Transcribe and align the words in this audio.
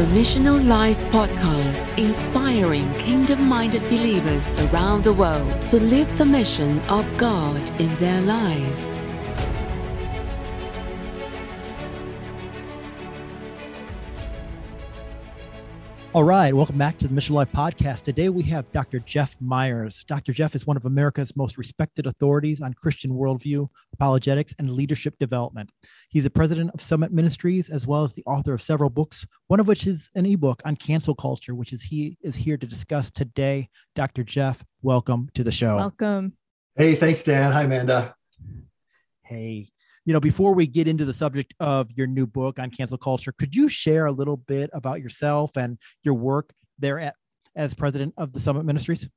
the 0.00 0.06
Missional 0.18 0.66
Life 0.66 0.96
podcast, 1.10 1.98
inspiring 1.98 2.90
kingdom 2.94 3.46
minded 3.46 3.82
believers 3.82 4.50
around 4.62 5.04
the 5.04 5.12
world 5.12 5.60
to 5.68 5.78
live 5.78 6.16
the 6.16 6.24
mission 6.24 6.80
of 6.88 7.04
God 7.18 7.60
in 7.78 7.94
their 7.96 8.22
lives. 8.22 9.06
All 16.12 16.24
right, 16.24 16.52
welcome 16.52 16.76
back 16.76 16.98
to 16.98 17.06
the 17.06 17.14
Mission 17.14 17.36
Life 17.36 17.52
podcast. 17.52 18.02
Today 18.02 18.30
we 18.30 18.42
have 18.42 18.72
Dr. 18.72 18.98
Jeff 18.98 19.36
Myers. 19.40 20.04
Dr. 20.08 20.32
Jeff 20.32 20.56
is 20.56 20.66
one 20.66 20.76
of 20.76 20.84
America's 20.84 21.36
most 21.36 21.56
respected 21.56 22.08
authorities 22.08 22.60
on 22.60 22.74
Christian 22.74 23.12
worldview, 23.12 23.68
apologetics, 23.92 24.52
and 24.58 24.72
leadership 24.72 25.14
development. 25.20 25.70
He's 26.08 26.24
the 26.24 26.30
president 26.30 26.72
of 26.74 26.82
Summit 26.82 27.12
Ministries 27.12 27.70
as 27.70 27.86
well 27.86 28.02
as 28.02 28.12
the 28.12 28.24
author 28.26 28.52
of 28.52 28.60
several 28.60 28.90
books, 28.90 29.24
one 29.46 29.60
of 29.60 29.68
which 29.68 29.86
is 29.86 30.10
an 30.16 30.26
ebook 30.26 30.60
on 30.64 30.74
cancel 30.74 31.14
culture, 31.14 31.54
which 31.54 31.72
is 31.72 31.80
he 31.80 32.18
is 32.22 32.34
here 32.34 32.56
to 32.56 32.66
discuss 32.66 33.12
today. 33.12 33.68
Dr. 33.94 34.24
Jeff, 34.24 34.64
welcome 34.82 35.30
to 35.34 35.44
the 35.44 35.52
show. 35.52 35.76
Welcome. 35.76 36.32
Hey, 36.76 36.96
thanks, 36.96 37.22
Dan. 37.22 37.52
Hi, 37.52 37.62
Amanda. 37.62 38.16
Hey, 39.22 39.68
you 40.04 40.12
know, 40.12 40.20
before 40.20 40.54
we 40.54 40.66
get 40.66 40.88
into 40.88 41.04
the 41.04 41.12
subject 41.12 41.54
of 41.60 41.90
your 41.92 42.06
new 42.06 42.26
book 42.26 42.58
on 42.58 42.70
cancel 42.70 42.98
culture, 42.98 43.32
could 43.32 43.54
you 43.54 43.68
share 43.68 44.06
a 44.06 44.12
little 44.12 44.36
bit 44.36 44.70
about 44.72 45.00
yourself 45.00 45.56
and 45.56 45.78
your 46.02 46.14
work 46.14 46.52
there 46.78 46.98
at, 46.98 47.14
as 47.54 47.74
president 47.74 48.14
of 48.16 48.32
the 48.32 48.40
Summit 48.40 48.64
Ministries? 48.64 49.08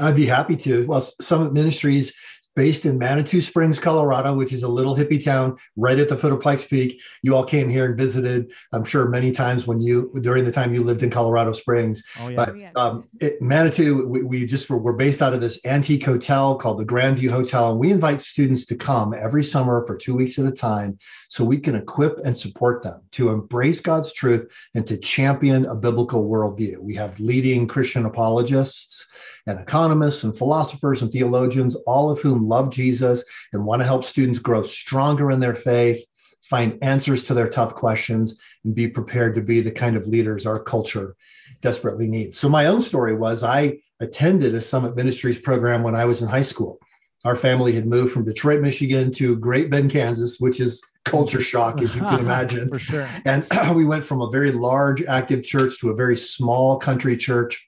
I'd 0.00 0.16
be 0.16 0.26
happy 0.26 0.56
to. 0.56 0.86
Well, 0.86 1.00
Summit 1.00 1.52
Ministries 1.52 2.12
based 2.58 2.86
in 2.86 2.98
Manitou 2.98 3.40
Springs, 3.40 3.78
Colorado, 3.78 4.34
which 4.34 4.52
is 4.52 4.64
a 4.64 4.68
little 4.68 4.96
hippie 4.96 5.24
town 5.24 5.56
right 5.76 5.96
at 5.96 6.08
the 6.08 6.16
foot 6.16 6.32
of 6.32 6.40
Pikes 6.40 6.64
Peak. 6.64 7.00
You 7.22 7.36
all 7.36 7.44
came 7.44 7.68
here 7.68 7.84
and 7.84 7.96
visited, 7.96 8.52
I'm 8.72 8.82
sure, 8.82 9.06
many 9.06 9.30
times 9.30 9.68
when 9.68 9.80
you 9.80 10.12
during 10.22 10.44
the 10.44 10.50
time 10.50 10.74
you 10.74 10.82
lived 10.82 11.04
in 11.04 11.08
Colorado 11.08 11.52
Springs. 11.52 12.02
Oh, 12.18 12.26
yeah. 12.26 12.34
But 12.34 12.56
oh, 12.74 12.80
um, 12.82 13.06
it, 13.20 13.40
Manitou, 13.40 14.08
we, 14.08 14.24
we 14.24 14.44
just 14.44 14.68
were, 14.68 14.76
we're 14.76 14.94
based 14.94 15.22
out 15.22 15.34
of 15.34 15.40
this 15.40 15.64
antique 15.64 16.04
hotel 16.04 16.56
called 16.56 16.80
the 16.80 16.84
Grandview 16.84 17.30
Hotel, 17.30 17.70
and 17.70 17.78
we 17.78 17.92
invite 17.92 18.20
students 18.20 18.66
to 18.66 18.76
come 18.76 19.14
every 19.14 19.44
summer 19.44 19.86
for 19.86 19.96
two 19.96 20.16
weeks 20.16 20.36
at 20.40 20.44
a 20.44 20.50
time, 20.50 20.98
so 21.28 21.44
we 21.44 21.58
can 21.58 21.76
equip 21.76 22.18
and 22.24 22.36
support 22.36 22.82
them 22.82 23.02
to 23.12 23.28
embrace 23.28 23.78
God's 23.78 24.12
truth 24.12 24.52
and 24.74 24.84
to 24.88 24.96
champion 24.96 25.64
a 25.66 25.76
biblical 25.76 26.28
worldview. 26.28 26.78
We 26.78 26.94
have 26.94 27.20
leading 27.20 27.68
Christian 27.68 28.04
apologists 28.04 29.06
and 29.48 29.58
economists 29.58 30.24
and 30.24 30.36
philosophers 30.36 31.00
and 31.00 31.10
theologians, 31.10 31.74
all 31.86 32.10
of 32.10 32.20
whom 32.20 32.46
love 32.46 32.70
Jesus 32.70 33.24
and 33.52 33.64
want 33.64 33.80
to 33.80 33.86
help 33.86 34.04
students 34.04 34.38
grow 34.38 34.62
stronger 34.62 35.30
in 35.30 35.40
their 35.40 35.54
faith, 35.54 36.04
find 36.42 36.78
answers 36.82 37.22
to 37.22 37.34
their 37.34 37.48
tough 37.48 37.74
questions, 37.74 38.38
and 38.64 38.74
be 38.74 38.86
prepared 38.86 39.34
to 39.34 39.40
be 39.40 39.62
the 39.62 39.72
kind 39.72 39.96
of 39.96 40.06
leaders 40.06 40.44
our 40.44 40.62
culture 40.62 41.16
desperately 41.62 42.06
needs. 42.06 42.38
So, 42.38 42.50
my 42.50 42.66
own 42.66 42.82
story 42.82 43.14
was 43.14 43.42
I 43.42 43.78
attended 44.00 44.54
a 44.54 44.60
Summit 44.60 44.94
Ministries 44.94 45.38
program 45.38 45.82
when 45.82 45.96
I 45.96 46.04
was 46.04 46.20
in 46.20 46.28
high 46.28 46.42
school. 46.42 46.78
Our 47.24 47.34
family 47.34 47.72
had 47.72 47.86
moved 47.86 48.12
from 48.12 48.24
Detroit, 48.24 48.60
Michigan 48.60 49.10
to 49.12 49.36
Great 49.36 49.70
Bend, 49.70 49.90
Kansas, 49.90 50.38
which 50.38 50.60
is 50.60 50.82
culture 51.04 51.40
shock, 51.40 51.80
as 51.80 51.96
you 51.96 52.02
can 52.02 52.18
imagine. 52.20 52.68
For 52.68 52.78
sure. 52.78 53.08
And 53.24 53.46
we 53.74 53.86
went 53.86 54.04
from 54.04 54.20
a 54.20 54.30
very 54.30 54.52
large 54.52 55.02
active 55.04 55.42
church 55.42 55.80
to 55.80 55.88
a 55.88 55.94
very 55.94 56.16
small 56.16 56.78
country 56.78 57.16
church 57.16 57.67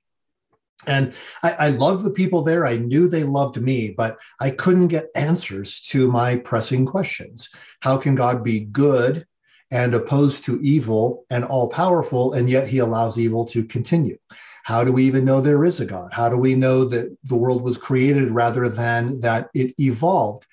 and 0.87 1.13
I, 1.43 1.53
I, 1.53 1.69
loved 1.71 2.05
the 2.05 2.11
people 2.11 2.43
there. 2.43 2.67
I 2.67 2.77
knew 2.77 3.09
they 3.09 3.25
loved 3.25 3.61
me, 3.61 3.91
but 3.91 4.19
I 4.41 4.51
couldn't 4.51 4.89
get 4.89 5.11
answers 5.15 5.81
to 5.89 6.11
my 6.11 6.37
pressing 6.37 6.87
questions. 6.87 7.49
How 7.81 7.99
can 7.99 8.15
God 8.15 8.43
be 8.43 8.61
good 8.61 9.27
and 9.71 9.95
opposed 9.95 10.45
to 10.45 10.61
evil 10.61 11.27
and 11.31 11.45
all 11.45 11.69
powerful, 11.69 12.33
and 12.33 12.49
yet 12.49 12.67
he 12.67 12.79
allows 12.79 13.19
evil 13.19 13.45
to 13.47 13.65
continue? 13.65 14.17
How 14.65 14.85
do 14.85 14.93
we 14.93 15.05
even 15.05 15.25
know 15.25 15.41
there 15.41 15.65
is 15.65 15.81
a 15.81 15.85
God? 15.85 16.13
How 16.13 16.29
do 16.29 16.37
we 16.37 16.55
know 16.55 16.85
that 16.85 17.17
the 17.25 17.37
world 17.37 17.63
was 17.63 17.79
created 17.79 18.31
rather 18.31 18.69
than 18.69 19.21
that 19.21 19.49
it 19.55 19.75
evolved? 19.79 20.47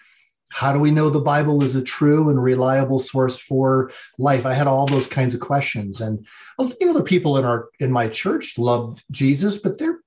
How 0.50 0.72
do 0.72 0.80
we 0.80 0.92
know 0.92 1.10
the 1.10 1.20
Bible 1.20 1.62
is 1.64 1.76
a 1.76 1.82
true 1.82 2.30
and 2.30 2.42
reliable 2.42 3.00
source 3.00 3.38
for 3.38 3.92
life? 4.18 4.46
I 4.46 4.54
had 4.54 4.68
all 4.68 4.86
those 4.86 5.08
kinds 5.08 5.34
of 5.34 5.42
questions, 5.42 6.00
and 6.02 6.26
you 6.60 6.88
know 6.88 6.94
the 6.94 7.04
people 7.04 7.38
in 7.38 7.46
our 7.46 7.70
in 7.80 7.92
my 7.92 8.08
church 8.08 8.58
loved 8.58 9.04
Jesus, 9.12 9.58
but 9.58 9.78
their 9.78 10.00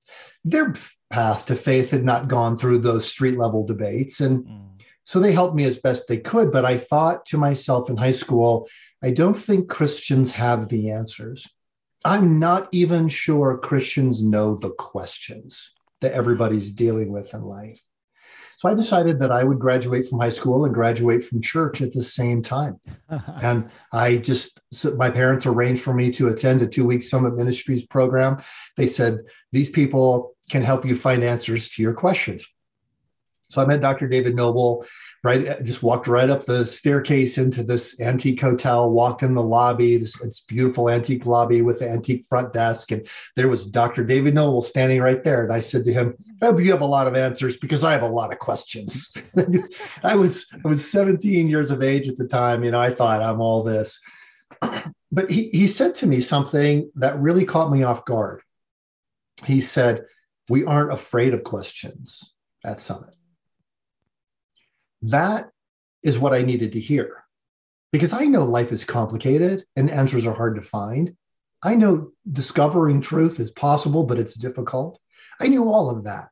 their 0.43 0.73
path 1.11 1.45
to 1.45 1.55
faith 1.55 1.91
had 1.91 2.03
not 2.03 2.27
gone 2.27 2.57
through 2.57 2.79
those 2.79 3.07
street 3.07 3.37
level 3.37 3.65
debates, 3.65 4.19
and 4.19 4.45
mm. 4.45 4.81
so 5.03 5.19
they 5.19 5.31
helped 5.31 5.55
me 5.55 5.63
as 5.63 5.77
best 5.77 6.07
they 6.07 6.17
could. 6.17 6.51
But 6.51 6.65
I 6.65 6.77
thought 6.77 7.25
to 7.27 7.37
myself 7.37 7.89
in 7.89 7.97
high 7.97 8.11
school, 8.11 8.67
I 9.03 9.11
don't 9.11 9.37
think 9.37 9.69
Christians 9.69 10.31
have 10.31 10.69
the 10.69 10.91
answers. 10.91 11.47
I'm 12.03 12.39
not 12.39 12.67
even 12.71 13.07
sure 13.07 13.57
Christians 13.57 14.23
know 14.23 14.55
the 14.55 14.71
questions 14.71 15.71
that 16.01 16.13
everybody's 16.13 16.71
dealing 16.71 17.11
with 17.11 17.33
in 17.33 17.43
life. 17.43 17.79
So 18.61 18.69
I 18.69 18.75
decided 18.75 19.17
that 19.17 19.31
I 19.31 19.43
would 19.43 19.57
graduate 19.57 20.05
from 20.05 20.19
high 20.19 20.29
school 20.29 20.65
and 20.65 20.71
graduate 20.71 21.23
from 21.23 21.41
church 21.41 21.81
at 21.81 21.93
the 21.93 22.03
same 22.03 22.43
time. 22.43 22.79
and 23.41 23.71
I 23.91 24.17
just, 24.17 24.61
so 24.69 24.93
my 24.93 25.09
parents 25.09 25.47
arranged 25.47 25.81
for 25.81 25.95
me 25.95 26.11
to 26.11 26.27
attend 26.27 26.61
a 26.61 26.67
two 26.67 26.85
week 26.85 27.01
Summit 27.01 27.35
Ministries 27.35 27.83
program. 27.87 28.39
They 28.77 28.85
said, 28.85 29.21
these 29.51 29.71
people 29.71 30.35
can 30.51 30.61
help 30.61 30.85
you 30.85 30.95
find 30.95 31.23
answers 31.23 31.69
to 31.69 31.81
your 31.81 31.95
questions. 31.95 32.45
So 33.49 33.63
I 33.63 33.65
met 33.65 33.81
Dr. 33.81 34.07
David 34.07 34.35
Noebel 34.35 34.85
right 35.23 35.47
uh, 35.47 35.61
just 35.61 35.83
walked 35.83 36.07
right 36.07 36.29
up 36.29 36.45
the 36.45 36.65
staircase 36.65 37.37
into 37.37 37.63
this 37.63 37.99
antique 38.01 38.41
hotel 38.41 38.89
walked 38.89 39.23
in 39.23 39.33
the 39.33 39.43
lobby 39.43 39.97
this 39.97 40.19
it's 40.21 40.41
beautiful 40.41 40.89
antique 40.89 41.25
lobby 41.25 41.61
with 41.61 41.79
the 41.79 41.89
antique 41.89 42.25
front 42.25 42.51
desk 42.53 42.91
and 42.91 43.07
there 43.35 43.49
was 43.49 43.65
dr 43.65 44.03
david 44.05 44.33
Noebel 44.33 44.61
standing 44.61 45.01
right 45.01 45.23
there 45.23 45.43
and 45.43 45.53
i 45.53 45.59
said 45.59 45.85
to 45.85 45.93
him 45.93 46.15
i 46.41 46.47
hope 46.47 46.59
you 46.59 46.71
have 46.71 46.81
a 46.81 46.85
lot 46.85 47.07
of 47.07 47.15
answers 47.15 47.57
because 47.57 47.83
i 47.83 47.91
have 47.91 48.03
a 48.03 48.07
lot 48.07 48.31
of 48.31 48.39
questions. 48.39 49.13
I 50.03 50.15
was 50.15 50.47
i 50.65 50.67
was 50.67 50.89
17 50.89 51.47
years 51.47 51.71
of 51.71 51.83
age 51.83 52.07
at 52.07 52.17
the 52.17 52.27
time 52.27 52.63
you 52.63 52.71
know 52.71 52.79
i 52.79 52.93
thought 52.93 53.21
i'm 53.21 53.41
all 53.41 53.63
this. 53.63 53.99
But 55.13 55.29
he, 55.29 55.49
he 55.49 55.67
said 55.67 55.95
to 55.95 56.07
me 56.07 56.21
something 56.21 56.89
that 56.95 57.19
really 57.19 57.43
caught 57.43 57.69
me 57.69 57.83
off 57.83 58.05
guard. 58.05 58.43
He 59.43 59.59
said 59.59 60.05
we 60.47 60.63
aren't 60.63 60.93
afraid 60.93 61.33
of 61.33 61.43
questions 61.43 62.33
at 62.63 62.79
summit 62.79 63.13
that 65.03 65.49
is 66.03 66.19
what 66.19 66.33
I 66.33 66.41
needed 66.41 66.73
to 66.73 66.79
hear 66.79 67.23
because 67.91 68.13
I 68.13 68.25
know 68.25 68.45
life 68.45 68.71
is 68.71 68.83
complicated 68.83 69.65
and 69.75 69.89
answers 69.89 70.25
are 70.25 70.33
hard 70.33 70.55
to 70.55 70.61
find. 70.61 71.15
I 71.63 71.75
know 71.75 72.11
discovering 72.29 73.01
truth 73.01 73.39
is 73.39 73.51
possible, 73.51 74.03
but 74.03 74.17
it's 74.17 74.33
difficult. 74.35 74.99
I 75.39 75.47
knew 75.47 75.69
all 75.69 75.89
of 75.89 76.05
that. 76.05 76.29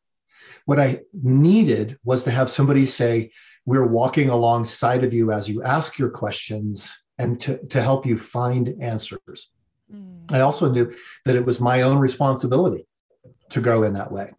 What 0.65 0.79
I 0.79 1.01
needed 1.13 1.97
was 2.03 2.23
to 2.23 2.31
have 2.31 2.49
somebody 2.49 2.85
say, 2.85 3.31
We're 3.65 3.85
walking 3.85 4.29
alongside 4.29 5.03
of 5.03 5.13
you 5.13 5.31
as 5.31 5.49
you 5.49 5.61
ask 5.63 5.99
your 5.99 6.09
questions 6.09 6.97
and 7.17 7.39
to, 7.41 7.57
to 7.67 7.81
help 7.81 8.05
you 8.05 8.17
find 8.17 8.75
answers. 8.81 9.49
Mm. 9.93 10.31
I 10.31 10.39
also 10.39 10.71
knew 10.71 10.93
that 11.25 11.35
it 11.35 11.45
was 11.45 11.59
my 11.59 11.81
own 11.81 11.97
responsibility 11.97 12.87
to 13.49 13.61
grow 13.61 13.83
in 13.83 13.93
that 13.93 14.11
way. 14.11 14.31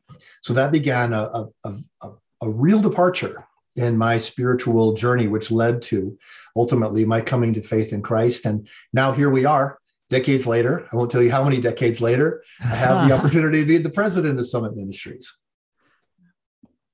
So 0.43 0.55
that 0.55 0.73
began 0.73 1.13
a, 1.13 1.49
a, 1.65 1.77
a, 2.03 2.11
a 2.43 2.51
real 2.51 2.81
departure 2.81 3.47
in 3.81 3.97
my 3.97 4.19
spiritual 4.19 4.93
journey, 4.93 5.27
which 5.27 5.51
led 5.51 5.83
to 5.83 6.17
ultimately 6.55 7.05
my 7.05 7.21
coming 7.21 7.53
to 7.55 7.63
faith 7.63 7.93
in 7.93 8.03
Christ. 8.03 8.47
And 8.47 8.69
now 8.93 9.13
here 9.13 9.31
we 9.31 9.45
are, 9.45 9.79
decades 10.11 10.47
later. 10.47 10.87
I 10.93 10.97
won't 10.97 11.11
tell 11.11 11.23
you 11.23 11.31
how 11.31 11.43
many 11.43 11.61
decades 11.61 12.01
later. 12.01 12.45
I 12.61 12.67
have 12.67 13.09
the 13.09 13.15
opportunity 13.19 13.61
to 13.61 13.67
be 13.67 13.79
the 13.79 13.91
president 13.91 14.39
of 14.39 14.47
Summit 14.47 14.77
Ministries. 14.77 15.33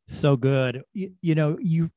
So 0.09 0.37
good. 0.37 0.83
You, 0.93 1.13
you 1.21 1.35
know, 1.35 1.59
you 1.61 1.91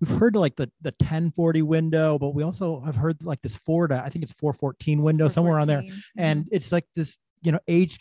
we've 0.00 0.16
heard 0.16 0.36
like 0.36 0.54
the 0.54 0.70
the 0.80 0.94
1040 1.00 1.62
window, 1.62 2.18
but 2.18 2.34
we 2.34 2.44
also 2.44 2.80
have 2.80 2.94
heard 2.94 3.22
like 3.24 3.42
this 3.42 3.56
four 3.56 3.88
to 3.88 3.96
I 3.96 4.08
think 4.10 4.22
it's 4.22 4.32
414 4.34 5.02
window 5.02 5.28
414. 5.28 5.34
somewhere 5.34 5.58
on 5.58 5.66
there, 5.66 5.82
and 6.16 6.44
mm-hmm. 6.44 6.54
it's 6.54 6.70
like 6.70 6.84
this 6.94 7.18
you 7.42 7.50
know 7.50 7.58
age 7.66 7.98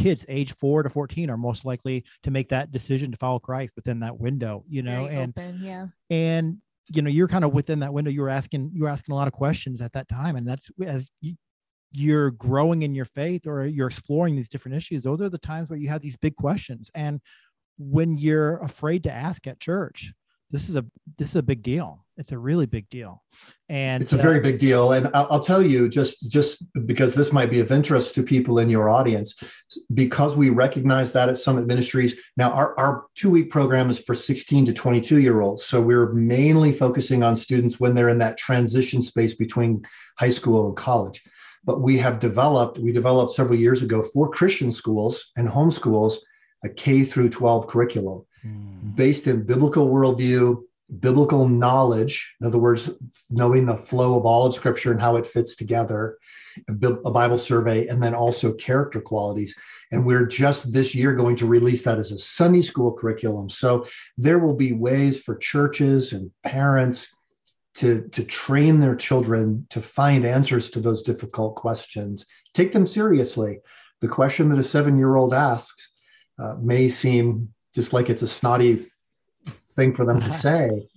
kids 0.00 0.24
age 0.28 0.54
four 0.54 0.82
to 0.82 0.90
14 0.90 1.30
are 1.30 1.36
most 1.36 1.64
likely 1.64 2.04
to 2.22 2.30
make 2.30 2.48
that 2.48 2.72
decision 2.72 3.10
to 3.10 3.16
follow 3.16 3.38
Christ 3.38 3.72
within 3.76 4.00
that 4.00 4.18
window, 4.18 4.64
you 4.68 4.82
know, 4.82 5.04
Very 5.04 5.16
and, 5.16 5.34
open, 5.36 5.60
yeah. 5.62 5.86
And, 6.08 6.58
you 6.88 7.02
know, 7.02 7.10
you're 7.10 7.28
kind 7.28 7.44
of 7.44 7.52
within 7.52 7.80
that 7.80 7.92
window. 7.92 8.10
You 8.10 8.22
were 8.22 8.28
asking, 8.28 8.72
you 8.74 8.84
were 8.84 8.88
asking 8.88 9.12
a 9.12 9.16
lot 9.16 9.28
of 9.28 9.32
questions 9.32 9.80
at 9.80 9.92
that 9.92 10.08
time. 10.08 10.36
And 10.36 10.48
that's 10.48 10.70
as 10.84 11.08
you, 11.20 11.34
you're 11.92 12.30
growing 12.32 12.82
in 12.82 12.94
your 12.94 13.04
faith 13.04 13.46
or 13.46 13.66
you're 13.66 13.88
exploring 13.88 14.36
these 14.36 14.48
different 14.48 14.76
issues. 14.76 15.02
Those 15.02 15.20
are 15.20 15.28
the 15.28 15.38
times 15.38 15.68
where 15.68 15.78
you 15.78 15.88
have 15.88 16.00
these 16.00 16.16
big 16.16 16.36
questions. 16.36 16.90
And 16.94 17.20
when 17.78 18.16
you're 18.16 18.58
afraid 18.58 19.04
to 19.04 19.12
ask 19.12 19.46
at 19.46 19.60
church, 19.60 20.12
this 20.50 20.68
is 20.68 20.76
a, 20.76 20.84
this 21.16 21.30
is 21.30 21.36
a 21.36 21.42
big 21.42 21.62
deal. 21.62 22.04
It's 22.16 22.32
a 22.32 22.38
really 22.38 22.66
big 22.66 22.90
deal. 22.90 23.22
And 23.70 24.02
it's 24.02 24.12
a 24.12 24.18
uh, 24.18 24.22
very 24.22 24.40
big 24.40 24.58
deal. 24.58 24.92
And 24.92 25.08
I'll, 25.14 25.26
I'll, 25.30 25.40
tell 25.40 25.62
you 25.62 25.88
just 25.88 26.30
just 26.30 26.62
because 26.86 27.14
this 27.14 27.32
might 27.32 27.50
be 27.50 27.60
of 27.60 27.70
interest 27.70 28.14
to 28.16 28.22
people 28.22 28.58
in 28.58 28.68
your 28.68 28.90
audience 28.90 29.34
because 29.94 30.36
we 30.36 30.50
recognize 30.50 31.14
that 31.14 31.30
at 31.30 31.38
summit 31.38 31.66
ministries 31.66 32.14
now 32.36 32.50
our, 32.50 32.78
our 32.78 33.06
two 33.14 33.30
week 33.30 33.50
program 33.50 33.88
is 33.88 33.98
for 33.98 34.14
16 34.14 34.66
to 34.66 34.72
22 34.74 35.18
year 35.18 35.40
olds 35.40 35.64
so 35.64 35.80
we're 35.80 36.12
mainly 36.12 36.72
focusing 36.72 37.22
on 37.22 37.36
students 37.36 37.80
when 37.80 37.94
they're 37.94 38.10
in 38.10 38.18
that 38.18 38.36
transition 38.36 39.00
space 39.00 39.32
between 39.32 39.82
high 40.18 40.28
school 40.28 40.66
and 40.66 40.76
college. 40.76 41.24
But 41.64 41.80
we 41.80 41.96
have 41.98 42.18
developed, 42.18 42.78
we 42.78 42.92
developed 42.92 43.32
several 43.32 43.58
years 43.58 43.82
ago 43.82 44.02
for 44.02 44.30
Christian 44.30 44.72
schools 44.72 45.30
and 45.36 45.48
homeschools 45.48 46.16
a 46.64 46.68
K 46.68 47.04
through 47.04 47.30
12 47.30 47.66
curriculum 47.66 48.26
mm. 48.44 48.94
based 48.96 49.26
in 49.26 49.44
biblical 49.44 49.88
worldview, 49.88 50.62
biblical 50.98 51.48
knowledge, 51.48 52.34
in 52.40 52.46
other 52.46 52.58
words, 52.58 52.90
knowing 53.30 53.66
the 53.66 53.76
flow 53.76 54.18
of 54.18 54.26
all 54.26 54.46
of 54.46 54.54
scripture 54.54 54.90
and 54.90 55.00
how 55.00 55.16
it 55.16 55.26
fits 55.26 55.54
together, 55.54 56.18
a, 56.68 57.10
Bible 57.10 57.38
survey, 57.38 57.86
and 57.86 58.02
then 58.02 58.14
also 58.14 58.52
character 58.52 59.00
qualities. 59.00 59.54
And 59.92 60.04
we're 60.04 60.26
just 60.26 60.72
this 60.72 60.94
year 60.94 61.14
going 61.14 61.36
to 61.36 61.46
release 61.46 61.84
that 61.84 61.98
as 61.98 62.10
a 62.10 62.18
Sunday 62.18 62.62
school 62.62 62.92
curriculum. 62.92 63.48
So 63.48 63.86
there 64.16 64.38
will 64.38 64.54
be 64.54 64.72
ways 64.72 65.22
for 65.22 65.36
churches 65.36 66.12
and 66.12 66.30
parents 66.42 67.08
to, 67.74 68.08
to 68.08 68.24
train 68.24 68.80
their 68.80 68.96
children 68.96 69.66
to 69.70 69.80
find 69.80 70.24
answers 70.24 70.70
to 70.70 70.80
those 70.80 71.02
difficult 71.02 71.54
questions. 71.54 72.26
Take 72.52 72.72
them 72.72 72.86
seriously. 72.86 73.60
The 74.00 74.08
question 74.08 74.48
that 74.48 74.58
a 74.58 74.62
seven 74.62 74.98
year 74.98 75.14
old 75.16 75.34
asks 75.34 75.88
uh, 76.38 76.56
may 76.60 76.88
seem 76.88 77.52
just 77.74 77.92
like 77.92 78.10
it's 78.10 78.22
a 78.22 78.28
snotty 78.28 78.90
thing 79.46 79.92
for 79.92 80.04
them 80.04 80.20
to 80.20 80.26
uh-huh. 80.26 80.34
say, 80.34 80.88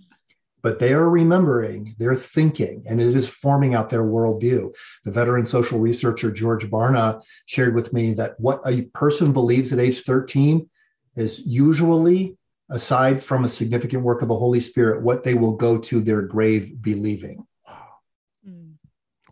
but 0.63 0.79
they 0.79 0.93
are 0.93 1.09
remembering, 1.09 1.93
they're 1.99 2.15
thinking, 2.15 2.83
and 2.87 3.01
it 3.01 3.15
is 3.15 3.27
forming 3.27 3.75
out 3.75 3.89
their 3.89 4.03
worldview. 4.03 4.73
The 5.03 5.11
veteran 5.11 5.45
social 5.45 5.77
researcher 5.77 6.31
George 6.31 6.69
Barna 6.69 7.21
shared 7.45 7.75
with 7.75 7.91
me 7.91 8.13
that 8.13 8.39
what 8.39 8.61
a 8.65 8.83
person 8.93 9.33
believes 9.33 9.73
at 9.73 9.79
age 9.79 10.03
13 10.03 10.69
is 11.15 11.41
usually, 11.45 12.37
aside 12.69 13.21
from 13.21 13.43
a 13.43 13.49
significant 13.49 14.03
work 14.03 14.21
of 14.21 14.29
the 14.29 14.37
Holy 14.37 14.61
Spirit, 14.61 15.03
what 15.03 15.23
they 15.23 15.33
will 15.33 15.53
go 15.53 15.77
to 15.77 15.99
their 15.99 16.21
grave 16.21 16.81
believing. 16.81 17.45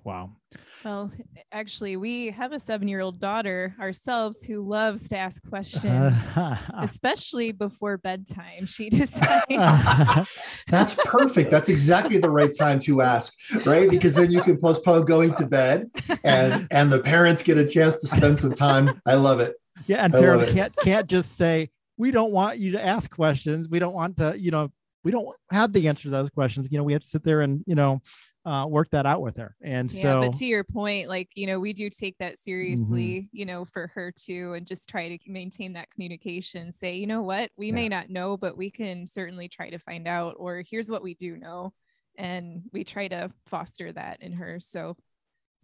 Wow. 0.03 0.35
Well, 0.83 1.11
actually, 1.51 1.97
we 1.97 2.31
have 2.31 2.51
a 2.53 2.59
seven 2.59 2.87
year 2.87 3.01
old 3.01 3.19
daughter 3.19 3.75
ourselves 3.79 4.43
who 4.43 4.61
loves 4.61 5.09
to 5.09 5.17
ask 5.17 5.47
questions, 5.47 6.17
especially 6.77 7.51
before 7.51 7.97
bedtime. 7.97 8.65
She 8.65 8.89
decides. 8.89 9.45
That's 10.67 10.95
perfect. 10.95 11.51
That's 11.51 11.69
exactly 11.69 12.17
the 12.17 12.29
right 12.29 12.55
time 12.57 12.79
to 12.81 13.01
ask, 13.01 13.33
right? 13.65 13.89
Because 13.89 14.13
then 14.13 14.31
you 14.31 14.41
can 14.41 14.57
postpone 14.57 15.05
going 15.05 15.33
to 15.35 15.45
bed 15.45 15.89
and, 16.23 16.67
and 16.71 16.91
the 16.91 16.99
parents 16.99 17.43
get 17.43 17.57
a 17.57 17.67
chance 17.67 17.95
to 17.97 18.07
spend 18.07 18.39
some 18.39 18.53
time. 18.53 19.01
I 19.05 19.15
love 19.15 19.39
it. 19.39 19.55
Yeah. 19.87 20.05
And 20.05 20.13
parents 20.13 20.53
can't, 20.53 20.75
can't 20.77 21.09
just 21.09 21.37
say, 21.37 21.69
we 21.97 22.11
don't 22.11 22.31
want 22.31 22.57
you 22.57 22.71
to 22.73 22.83
ask 22.83 23.09
questions. 23.09 23.69
We 23.69 23.79
don't 23.79 23.93
want 23.93 24.17
to, 24.17 24.35
you 24.37 24.51
know, 24.51 24.71
we 25.03 25.11
don't 25.11 25.35
have 25.51 25.73
the 25.73 25.87
answer 25.87 26.03
to 26.03 26.09
those 26.09 26.29
questions. 26.29 26.67
You 26.71 26.77
know, 26.77 26.83
we 26.83 26.93
have 26.93 27.01
to 27.01 27.07
sit 27.07 27.23
there 27.23 27.41
and, 27.41 27.63
you 27.65 27.75
know, 27.75 28.01
uh, 28.45 28.65
work 28.67 28.89
that 28.89 29.05
out 29.05 29.21
with 29.21 29.37
her. 29.37 29.55
And 29.61 29.91
yeah, 29.91 30.01
so, 30.01 30.21
but 30.21 30.33
to 30.33 30.45
your 30.45 30.63
point, 30.63 31.09
like, 31.09 31.29
you 31.35 31.45
know, 31.45 31.59
we 31.59 31.73
do 31.73 31.89
take 31.89 32.17
that 32.17 32.37
seriously, 32.37 33.21
mm-hmm. 33.21 33.37
you 33.37 33.45
know, 33.45 33.65
for 33.65 33.87
her 33.93 34.11
too, 34.11 34.53
and 34.53 34.65
just 34.65 34.89
try 34.89 35.15
to 35.15 35.31
maintain 35.31 35.73
that 35.73 35.91
communication. 35.91 36.71
Say, 36.71 36.95
you 36.95 37.07
know 37.07 37.21
what, 37.21 37.51
we 37.57 37.67
yeah. 37.67 37.73
may 37.73 37.89
not 37.89 38.09
know, 38.09 38.37
but 38.37 38.57
we 38.57 38.71
can 38.71 39.05
certainly 39.05 39.47
try 39.47 39.69
to 39.69 39.77
find 39.77 40.07
out, 40.07 40.35
or 40.37 40.63
here's 40.67 40.89
what 40.89 41.03
we 41.03 41.13
do 41.13 41.37
know. 41.37 41.73
And 42.17 42.63
we 42.73 42.83
try 42.83 43.07
to 43.07 43.31
foster 43.47 43.91
that 43.93 44.21
in 44.21 44.33
her. 44.33 44.59
So, 44.59 44.97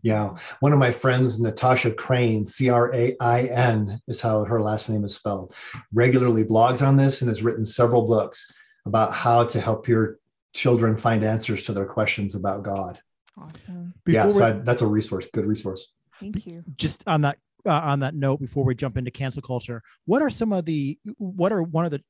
yeah. 0.03 0.38
One 0.59 0.71
of 0.71 0.80
my 0.80 0.91
friends, 0.91 1.39
Natasha 1.39 1.91
Crain, 1.91 2.45
C 2.45 2.69
R 2.69 2.94
A 2.94 3.15
I 3.19 3.41
N 3.45 4.00
is 4.07 4.21
how 4.21 4.45
her 4.45 4.62
last 4.62 4.89
name 4.89 5.03
is 5.03 5.15
spelled, 5.15 5.53
regularly 5.91 6.45
blogs 6.45 6.85
on 6.85 6.95
this 6.95 7.21
and 7.21 7.30
has 7.30 7.44
written 7.44 7.65
several 7.65 8.07
books 8.07 8.45
about 8.85 9.12
how 9.12 9.44
to 9.45 9.59
help 9.59 9.88
your 9.88 10.19
children 10.57 10.98
find 10.98 11.24
answers 11.24 11.62
to 11.63 11.74
their 11.74 11.86
questions 11.86 12.36
about 12.36 12.63
God. 12.63 13.00
Awesome. 13.38 13.94
Before 14.04 14.25
yeah, 14.25 14.30
so 14.30 14.45
I, 14.45 14.51
that's 14.51 14.81
a 14.81 14.88
resource, 14.88 15.27
good 15.31 15.45
resource. 15.45 15.94
Thank 16.19 16.45
you. 16.48 16.63
Just 16.75 17.04
on 17.07 17.21
that 17.21 17.38
uh, 17.65 17.71
on 17.71 18.00
that 18.00 18.15
note, 18.15 18.39
before 18.39 18.63
we 18.63 18.74
jump 18.74 18.98
into 18.98 19.12
cancel 19.12 19.42
culture, 19.42 19.83
what 20.06 20.21
are 20.21 20.30
some 20.30 20.51
of 20.51 20.65
the 20.65 20.98
what 21.18 21.51
are 21.51 21.62
one 21.62 21.86
of 21.86 21.92
the 21.92 22.01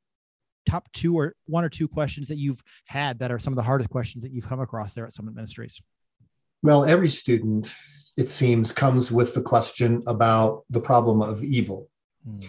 top 0.68 0.92
two 0.94 1.18
or 1.18 1.36
one 1.46 1.64
or 1.64 1.70
two 1.70 1.88
questions 1.88 2.28
that 2.28 2.38
you've 2.38 2.62
had 2.86 3.20
that 3.20 3.32
are 3.32 3.40
some 3.40 3.54
of 3.54 3.58
the 3.58 3.64
hardest 3.64 3.90
questions 3.90 4.24
that 4.24 4.32
you've 4.32 4.48
come 4.48 4.60
across 4.60 4.94
there 4.94 5.06
at 5.06 5.14
Summit 5.14 5.36
Ministries? 5.36 5.82
Well, 6.64 6.86
every 6.86 7.10
student, 7.10 7.74
it 8.16 8.30
seems, 8.30 8.72
comes 8.72 9.12
with 9.12 9.34
the 9.34 9.42
question 9.42 10.04
about 10.08 10.64
the 10.70 10.82
problem 10.82 11.22
of 11.22 11.44
evil. 11.44 11.90
Hmm. 12.26 12.46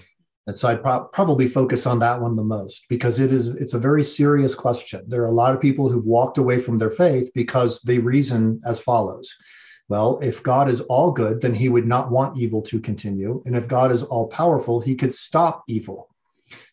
And 0.49 0.57
so 0.57 0.69
I'd 0.69 0.83
pro- 0.83 1.05
probably 1.05 1.47
focus 1.47 1.85
on 1.85 1.99
that 1.99 2.23
one 2.23 2.35
the 2.35 2.43
most 2.43 2.87
because 2.89 3.19
it 3.19 3.31
is 3.35 3.49
it's 3.49 3.75
a 3.75 3.79
very 3.79 4.03
serious 4.03 4.55
question. 4.55 5.05
There 5.07 5.23
are 5.23 5.27
a 5.27 5.31
lot 5.31 5.55
of 5.55 5.61
people 5.61 5.91
who've 5.91 6.07
walked 6.07 6.39
away 6.39 6.59
from 6.59 6.79
their 6.79 6.91
faith 6.91 7.31
because 7.35 7.83
they 7.83 7.99
reason 7.99 8.63
as 8.65 8.81
follows. 8.81 9.37
Well, 9.91 10.19
if 10.21 10.43
God 10.43 10.71
is 10.71 10.81
all 10.81 11.13
good, 11.13 11.43
then 11.43 11.55
he 11.55 11.69
would 11.69 11.87
not 11.87 12.11
want 12.11 12.39
evil 12.39 12.63
to 12.63 12.81
continue. 12.81 13.43
And 13.45 13.55
if 13.55 13.69
God 13.69 13.93
is 13.93 14.03
all 14.03 14.29
powerful, 14.29 14.81
he 14.81 14.95
could 14.95 15.13
stop 15.13 15.65
evil. 15.69 16.09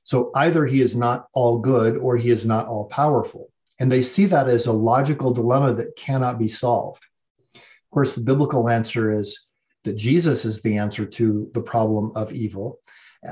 So 0.03 0.31
either 0.35 0.65
he 0.65 0.79
is 0.79 0.95
not 0.95 1.27
all 1.33 1.59
good 1.59 1.97
or 1.97 2.15
he 2.15 2.29
is 2.29 2.45
not 2.45 2.67
all 2.67 2.87
powerful. 2.87 3.51
And 3.81 3.91
they 3.91 4.03
see 4.03 4.25
that 4.27 4.47
as 4.47 4.67
a 4.67 4.71
logical 4.71 5.33
dilemma 5.33 5.73
that 5.73 5.97
cannot 5.97 6.39
be 6.39 6.47
solved. 6.47 7.05
Of 7.53 7.91
course, 7.91 8.15
the 8.15 8.21
biblical 8.21 8.69
answer 8.69 9.11
is 9.11 9.37
that 9.83 9.97
Jesus 9.97 10.45
is 10.45 10.61
the 10.61 10.77
answer 10.77 11.05
to 11.05 11.49
the 11.53 11.61
problem 11.61 12.13
of 12.15 12.31
evil 12.31 12.79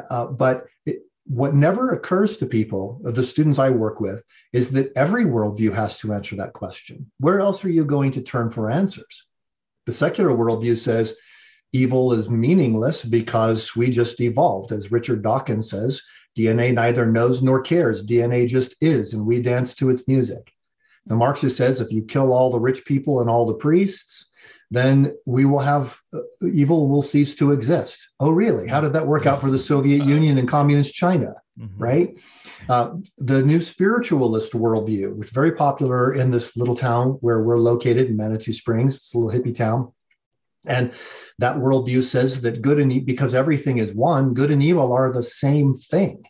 uh, 0.10 0.28
but 0.28 0.66
it, 0.86 1.04
what 1.26 1.56
never 1.56 1.92
occurs 1.92 2.38
to 2.38 2.46
people, 2.46 3.00
the 3.04 3.24
students 3.24 3.60
I 3.60 3.70
work 3.70 4.00
with, 4.00 4.24
is 4.52 4.72
that 4.72 4.92
every 4.96 5.26
worldview 5.26 5.74
has 5.74 5.98
to 6.00 6.14
answer 6.14 6.36
that 6.36 6.54
question. 6.54 7.12
Where 7.20 7.40
else 7.40 7.64
are 7.64 7.70
you 7.70 7.86
going 7.86 8.12
to 8.14 8.22
turn 8.22 8.50
for 8.50 8.70
answers? 8.70 9.26
The 9.86 9.94
secular 9.94 10.32
worldview 10.32 10.78
says 10.78 11.16
evil 11.72 12.14
is 12.14 12.30
meaningless 12.30 13.04
because 13.04 13.76
we 13.76 13.90
just 13.90 14.20
evolved. 14.22 14.72
As 14.72 14.92
Richard 14.92 15.24
Dawkins 15.24 15.70
says, 15.70 16.02
DNA 16.38 16.74
neither 16.74 17.06
knows 17.06 17.42
nor 17.42 17.62
cares. 17.62 18.04
DNA 18.04 18.48
just 18.48 18.76
is, 18.82 19.14
and 19.14 19.26
we 19.26 19.42
dance 19.42 19.74
to 19.76 19.90
its 19.90 20.08
music. 20.08 20.52
The 21.06 21.16
Marxist 21.16 21.58
says 21.58 21.82
if 21.82 21.92
you 21.92 22.04
kill 22.04 22.34
all 22.34 22.50
the 22.50 22.60
rich 22.60 22.86
people 22.86 23.22
and 23.22 23.30
all 23.30 23.46
the 23.46 23.54
priests, 23.54 24.30
then 24.72 25.16
we 25.26 25.46
will 25.46 25.60
have 25.60 26.00
uh, 26.14 26.20
evil 26.52 26.90
will 26.90 27.02
cease 27.02 27.36
to 27.36 27.52
exist. 27.52 28.10
Oh, 28.20 28.32
really? 28.32 28.68
How 28.68 28.82
did 28.82 28.94
that 28.94 29.08
work 29.08 29.26
out 29.26 29.42
for 29.42 29.52
the 29.52 29.60
Soviet 29.60 30.06
Union 30.06 30.38
and 30.38 30.48
communist 30.48 30.94
China? 30.94 31.36
Mm-hmm. 31.60 31.84
Right? 31.84 32.20
Uh, 32.70 32.96
the 33.18 33.44
new 33.44 33.60
spiritualist 33.60 34.54
worldview, 34.54 35.14
which 35.16 35.28
is 35.28 35.34
very 35.34 35.52
popular 35.52 36.14
in 36.14 36.32
this 36.32 36.56
little 36.56 36.76
town 36.76 37.18
where 37.22 37.42
we're 37.42 37.60
located 37.60 38.08
in 38.08 38.18
Manitou 38.18 38.54
Springs, 38.54 38.96
it's 38.96 39.14
a 39.14 39.18
little 39.18 39.38
hippie 39.38 39.54
town. 39.54 39.92
And 40.66 40.94
that 41.40 41.58
worldview 41.58 42.04
says 42.04 42.42
that 42.42 42.62
good 42.62 42.80
and 42.80 42.92
evil, 42.92 43.06
because 43.06 43.34
everything 43.34 43.80
is 43.80 43.94
one, 43.94 44.34
good 44.34 44.50
and 44.50 44.64
evil 44.64 44.94
are 44.94 45.12
the 45.12 45.22
same 45.22 45.74
thing. 45.74 46.24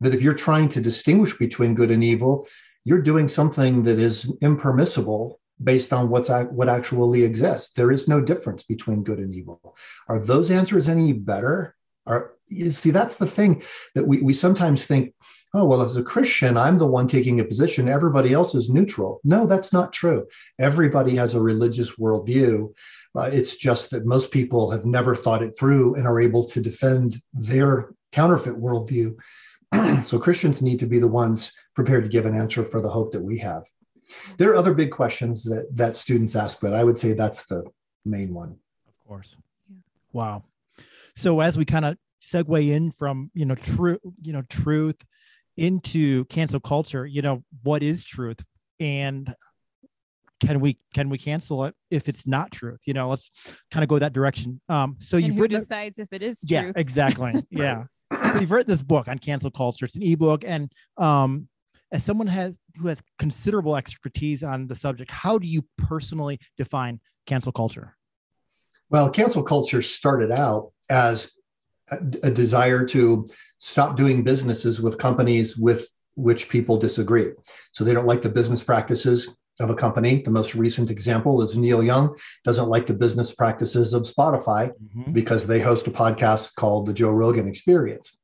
That 0.00 0.14
if 0.14 0.20
you're 0.20 0.34
trying 0.34 0.68
to 0.70 0.80
distinguish 0.80 1.38
between 1.38 1.74
good 1.74 1.92
and 1.92 2.02
evil, 2.02 2.48
you're 2.84 3.00
doing 3.00 3.28
something 3.28 3.84
that 3.84 4.00
is 4.00 4.34
impermissible 4.42 5.38
based 5.62 5.92
on 5.92 6.08
what's 6.08 6.28
what 6.28 6.68
actually 6.68 7.22
exists. 7.24 7.70
There 7.70 7.92
is 7.92 8.08
no 8.08 8.20
difference 8.20 8.62
between 8.62 9.02
good 9.02 9.18
and 9.18 9.32
evil. 9.34 9.76
Are 10.08 10.18
those 10.18 10.50
answers 10.50 10.88
any 10.88 11.12
better? 11.12 11.74
Are 12.06 12.32
you 12.48 12.70
see 12.70 12.90
that's 12.90 13.16
the 13.16 13.26
thing 13.26 13.62
that 13.94 14.06
we 14.06 14.20
we 14.20 14.34
sometimes 14.34 14.84
think, 14.84 15.14
oh 15.54 15.64
well, 15.64 15.82
as 15.82 15.96
a 15.96 16.02
Christian, 16.02 16.56
I'm 16.56 16.78
the 16.78 16.86
one 16.86 17.06
taking 17.06 17.40
a 17.40 17.44
position. 17.44 17.88
Everybody 17.88 18.32
else 18.32 18.54
is 18.54 18.70
neutral. 18.70 19.20
No, 19.24 19.46
that's 19.46 19.72
not 19.72 19.92
true. 19.92 20.26
Everybody 20.58 21.16
has 21.16 21.34
a 21.34 21.40
religious 21.40 21.96
worldview. 21.96 22.72
Uh, 23.14 23.30
it's 23.32 23.56
just 23.56 23.90
that 23.90 24.06
most 24.06 24.30
people 24.30 24.70
have 24.70 24.86
never 24.86 25.14
thought 25.14 25.42
it 25.42 25.56
through 25.58 25.94
and 25.94 26.06
are 26.06 26.20
able 26.20 26.44
to 26.46 26.60
defend 26.60 27.20
their 27.32 27.90
counterfeit 28.10 28.56
worldview. 28.56 29.14
so 30.04 30.18
Christians 30.18 30.62
need 30.62 30.78
to 30.78 30.86
be 30.86 30.98
the 30.98 31.08
ones 31.08 31.52
prepared 31.74 32.04
to 32.04 32.10
give 32.10 32.26
an 32.26 32.34
answer 32.34 32.64
for 32.64 32.80
the 32.80 32.88
hope 32.88 33.12
that 33.12 33.22
we 33.22 33.38
have. 33.38 33.64
There 34.36 34.50
are 34.50 34.56
other 34.56 34.74
big 34.74 34.90
questions 34.90 35.44
that 35.44 35.68
that 35.74 35.96
students 35.96 36.36
ask, 36.36 36.60
but 36.60 36.74
I 36.74 36.84
would 36.84 36.98
say 36.98 37.12
that's 37.12 37.44
the 37.46 37.64
main 38.04 38.34
one. 38.34 38.56
Of 38.88 39.06
course. 39.06 39.36
Yeah. 39.68 39.76
Wow. 40.12 40.44
So 41.16 41.40
as 41.40 41.56
we 41.58 41.64
kind 41.64 41.84
of 41.84 41.96
segue 42.22 42.68
in 42.68 42.90
from 42.90 43.30
you 43.34 43.44
know 43.44 43.54
true 43.54 43.98
you 44.22 44.32
know 44.32 44.42
truth 44.48 44.96
into 45.56 46.24
cancel 46.26 46.60
culture, 46.60 47.06
you 47.06 47.22
know 47.22 47.44
what 47.62 47.82
is 47.82 48.04
truth 48.04 48.38
and 48.80 49.34
can 50.44 50.60
we 50.60 50.78
can 50.92 51.08
we 51.08 51.18
cancel 51.18 51.64
it 51.64 51.74
if 51.90 52.08
it's 52.08 52.26
not 52.26 52.50
truth 52.50 52.80
you 52.84 52.92
know 52.92 53.08
let's 53.08 53.30
kind 53.70 53.82
of 53.82 53.88
go 53.88 53.98
that 53.98 54.12
direction 54.12 54.60
um 54.68 54.96
so 54.98 55.16
and 55.16 55.26
you've 55.26 55.36
who 55.36 55.42
written 55.42 55.58
decides 55.58 55.98
if 55.98 56.12
it 56.12 56.22
is 56.22 56.38
truth. 56.40 56.50
yeah 56.50 56.72
exactly 56.74 57.32
yeah 57.50 57.84
so 58.12 58.40
you've 58.40 58.50
written 58.50 58.70
this 58.70 58.82
book 58.82 59.08
on 59.08 59.18
cancel 59.18 59.50
culture 59.50 59.84
it's 59.84 59.94
an 59.94 60.02
ebook 60.02 60.42
and 60.44 60.72
um 60.98 61.48
as 61.92 62.02
someone 62.02 62.26
has 62.26 62.56
who 62.76 62.88
has 62.88 63.02
considerable 63.18 63.76
expertise 63.76 64.42
on 64.42 64.66
the 64.66 64.74
subject, 64.74 65.10
how 65.10 65.38
do 65.38 65.46
you 65.46 65.62
personally 65.76 66.40
define 66.56 66.98
cancel 67.26 67.52
culture? 67.52 67.96
Well, 68.88 69.10
cancel 69.10 69.42
culture 69.42 69.82
started 69.82 70.30
out 70.30 70.72
as 70.88 71.32
a, 71.90 71.96
a 72.22 72.30
desire 72.30 72.84
to 72.86 73.28
stop 73.58 73.96
doing 73.96 74.24
businesses 74.24 74.80
with 74.80 74.98
companies 74.98 75.56
with 75.56 75.88
which 76.16 76.48
people 76.48 76.76
disagree. 76.76 77.32
So 77.72 77.84
they 77.84 77.94
don't 77.94 78.06
like 78.06 78.22
the 78.22 78.28
business 78.28 78.62
practices 78.62 79.36
of 79.60 79.70
a 79.70 79.74
company. 79.74 80.22
The 80.22 80.30
most 80.30 80.54
recent 80.54 80.90
example 80.90 81.42
is 81.42 81.56
Neil 81.56 81.82
Young 81.82 82.16
doesn't 82.44 82.68
like 82.68 82.86
the 82.86 82.94
business 82.94 83.34
practices 83.34 83.92
of 83.92 84.02
Spotify 84.02 84.72
mm-hmm. 84.72 85.12
because 85.12 85.46
they 85.46 85.60
host 85.60 85.86
a 85.86 85.90
podcast 85.90 86.54
called 86.54 86.86
The 86.86 86.94
Joe 86.94 87.10
Rogan 87.10 87.48
Experience. 87.48 88.18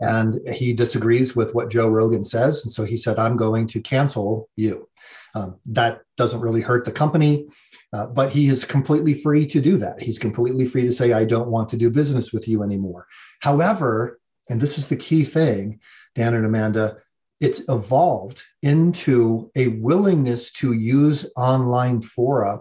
And 0.00 0.34
he 0.48 0.72
disagrees 0.72 1.34
with 1.34 1.54
what 1.54 1.70
Joe 1.70 1.88
Rogan 1.88 2.24
says. 2.24 2.64
And 2.64 2.72
so 2.72 2.84
he 2.84 2.96
said, 2.96 3.18
I'm 3.18 3.36
going 3.36 3.66
to 3.68 3.80
cancel 3.80 4.48
you. 4.54 4.88
Um, 5.34 5.56
that 5.66 6.02
doesn't 6.16 6.40
really 6.40 6.60
hurt 6.60 6.84
the 6.84 6.92
company, 6.92 7.48
uh, 7.92 8.06
but 8.06 8.30
he 8.30 8.48
is 8.48 8.64
completely 8.64 9.14
free 9.14 9.46
to 9.46 9.60
do 9.60 9.76
that. 9.78 10.00
He's 10.00 10.18
completely 10.18 10.66
free 10.66 10.82
to 10.82 10.92
say, 10.92 11.12
I 11.12 11.24
don't 11.24 11.48
want 11.48 11.68
to 11.70 11.76
do 11.76 11.90
business 11.90 12.32
with 12.32 12.48
you 12.48 12.62
anymore. 12.62 13.06
However, 13.40 14.20
and 14.48 14.60
this 14.60 14.78
is 14.78 14.88
the 14.88 14.96
key 14.96 15.24
thing, 15.24 15.80
Dan 16.14 16.34
and 16.34 16.46
Amanda, 16.46 16.98
it's 17.40 17.62
evolved 17.68 18.42
into 18.62 19.50
a 19.54 19.68
willingness 19.68 20.50
to 20.52 20.72
use 20.72 21.26
online 21.36 22.00
fora 22.00 22.60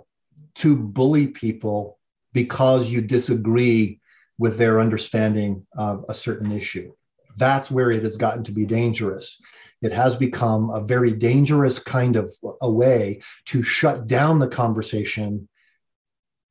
to 0.55 0.75
bully 0.75 1.27
people 1.27 1.97
because 2.33 2.89
you 2.89 3.01
disagree 3.01 3.99
with 4.37 4.57
their 4.57 4.79
understanding 4.79 5.65
of 5.75 6.05
a 6.09 6.13
certain 6.13 6.51
issue. 6.51 6.91
That's 7.37 7.71
where 7.71 7.91
it 7.91 8.03
has 8.03 8.17
gotten 8.17 8.43
to 8.45 8.51
be 8.51 8.65
dangerous. 8.65 9.39
It 9.81 9.93
has 9.93 10.15
become 10.15 10.69
a 10.71 10.81
very 10.81 11.11
dangerous 11.11 11.79
kind 11.79 12.15
of 12.15 12.31
a 12.61 12.69
way 12.69 13.21
to 13.45 13.61
shut 13.61 14.07
down 14.07 14.39
the 14.39 14.47
conversation 14.47 15.47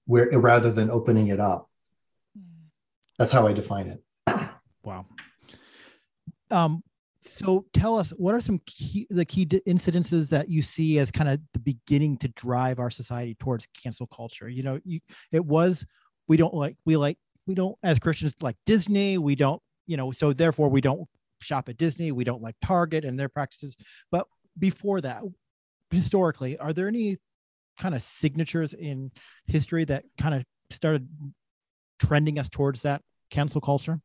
where 0.07 0.28
rather 0.38 0.71
than 0.71 0.90
opening 0.90 1.28
it 1.28 1.40
up. 1.40 1.69
That's 3.19 3.33
how 3.33 3.47
I 3.47 3.52
define 3.52 3.88
it. 3.88 4.02
Wow. 4.85 5.05
Um, 6.52 6.85
so 7.19 7.66
tell 7.73 7.99
us 7.99 8.11
what 8.11 8.35
are 8.35 8.40
some 8.40 8.61
key 8.66 9.07
the 9.11 9.25
key 9.25 9.47
incidences 9.47 10.28
that 10.31 10.49
you 10.49 10.62
see 10.62 10.99
as 10.99 11.11
kind 11.11 11.28
of 11.28 11.40
the 11.52 11.59
beginning 11.59 12.16
to 12.19 12.28
drive 12.28 12.78
our 12.78 12.90
society 12.90 13.35
towards 13.35 13.66
cancel 13.66 14.07
culture 14.07 14.49
you 14.49 14.62
know 14.62 14.78
you, 14.85 15.00
it 15.33 15.45
was 15.45 15.85
we 16.28 16.37
don't 16.37 16.55
like 16.55 16.76
we 16.85 16.97
like 16.97 17.19
we 17.47 17.55
don't 17.55 17.76
as 17.83 17.99
christians 17.99 18.35
like 18.40 18.57
disney 18.64 19.19
we 19.19 19.35
don't 19.35 19.61
you 19.87 19.97
know 19.97 20.12
so 20.12 20.33
therefore 20.33 20.69
we 20.69 20.81
don't 20.81 21.09
shop 21.40 21.69
at 21.69 21.76
disney 21.76 22.12
we 22.12 22.25
don't 22.25 22.43
like 22.43 22.57
target 22.62 23.05
and 23.05 23.19
their 23.19 23.28
practices 23.28 23.76
but 24.11 24.26
before 24.59 25.00
that 25.00 25.23
historically 25.90 26.59
are 26.59 26.73
there 26.73 26.88
any 26.88 27.19
kind 27.78 27.95
of 27.95 28.02
signatures 28.02 28.73
in 28.73 29.11
history 29.47 29.85
that 29.85 30.05
kind 30.19 30.35
of 30.35 30.45
started 30.71 31.09
trending 31.99 32.38
us 32.38 32.49
towards 32.49 32.83
that 32.83 33.02
cancel 33.31 33.61
culture 33.61 34.00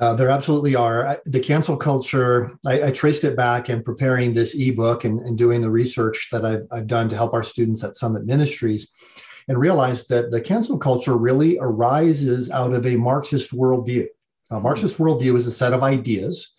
uh, 0.00 0.14
there 0.14 0.30
absolutely 0.30 0.76
are. 0.76 1.20
The 1.26 1.40
cancel 1.40 1.76
culture, 1.76 2.56
I, 2.64 2.84
I, 2.84 2.90
traced 2.92 3.24
it 3.24 3.36
back 3.36 3.68
in 3.68 3.82
preparing 3.82 4.32
this 4.32 4.54
ebook 4.54 5.04
and, 5.04 5.20
and 5.22 5.36
doing 5.36 5.60
the 5.60 5.72
research 5.72 6.28
that 6.30 6.44
I've, 6.44 6.68
I've, 6.70 6.86
done 6.86 7.08
to 7.08 7.16
help 7.16 7.34
our 7.34 7.42
students 7.42 7.82
at 7.82 7.96
Summit 7.96 8.24
Ministries 8.24 8.86
and 9.48 9.58
realized 9.58 10.08
that 10.10 10.30
the 10.30 10.40
cancel 10.40 10.78
culture 10.78 11.16
really 11.16 11.58
arises 11.60 12.48
out 12.48 12.74
of 12.74 12.86
a 12.86 12.96
Marxist 12.96 13.50
worldview. 13.50 14.06
A 14.50 14.60
Marxist 14.60 14.98
worldview 14.98 15.36
is 15.36 15.46
a 15.46 15.52
set 15.52 15.72
of 15.72 15.82
ideas. 15.82 16.54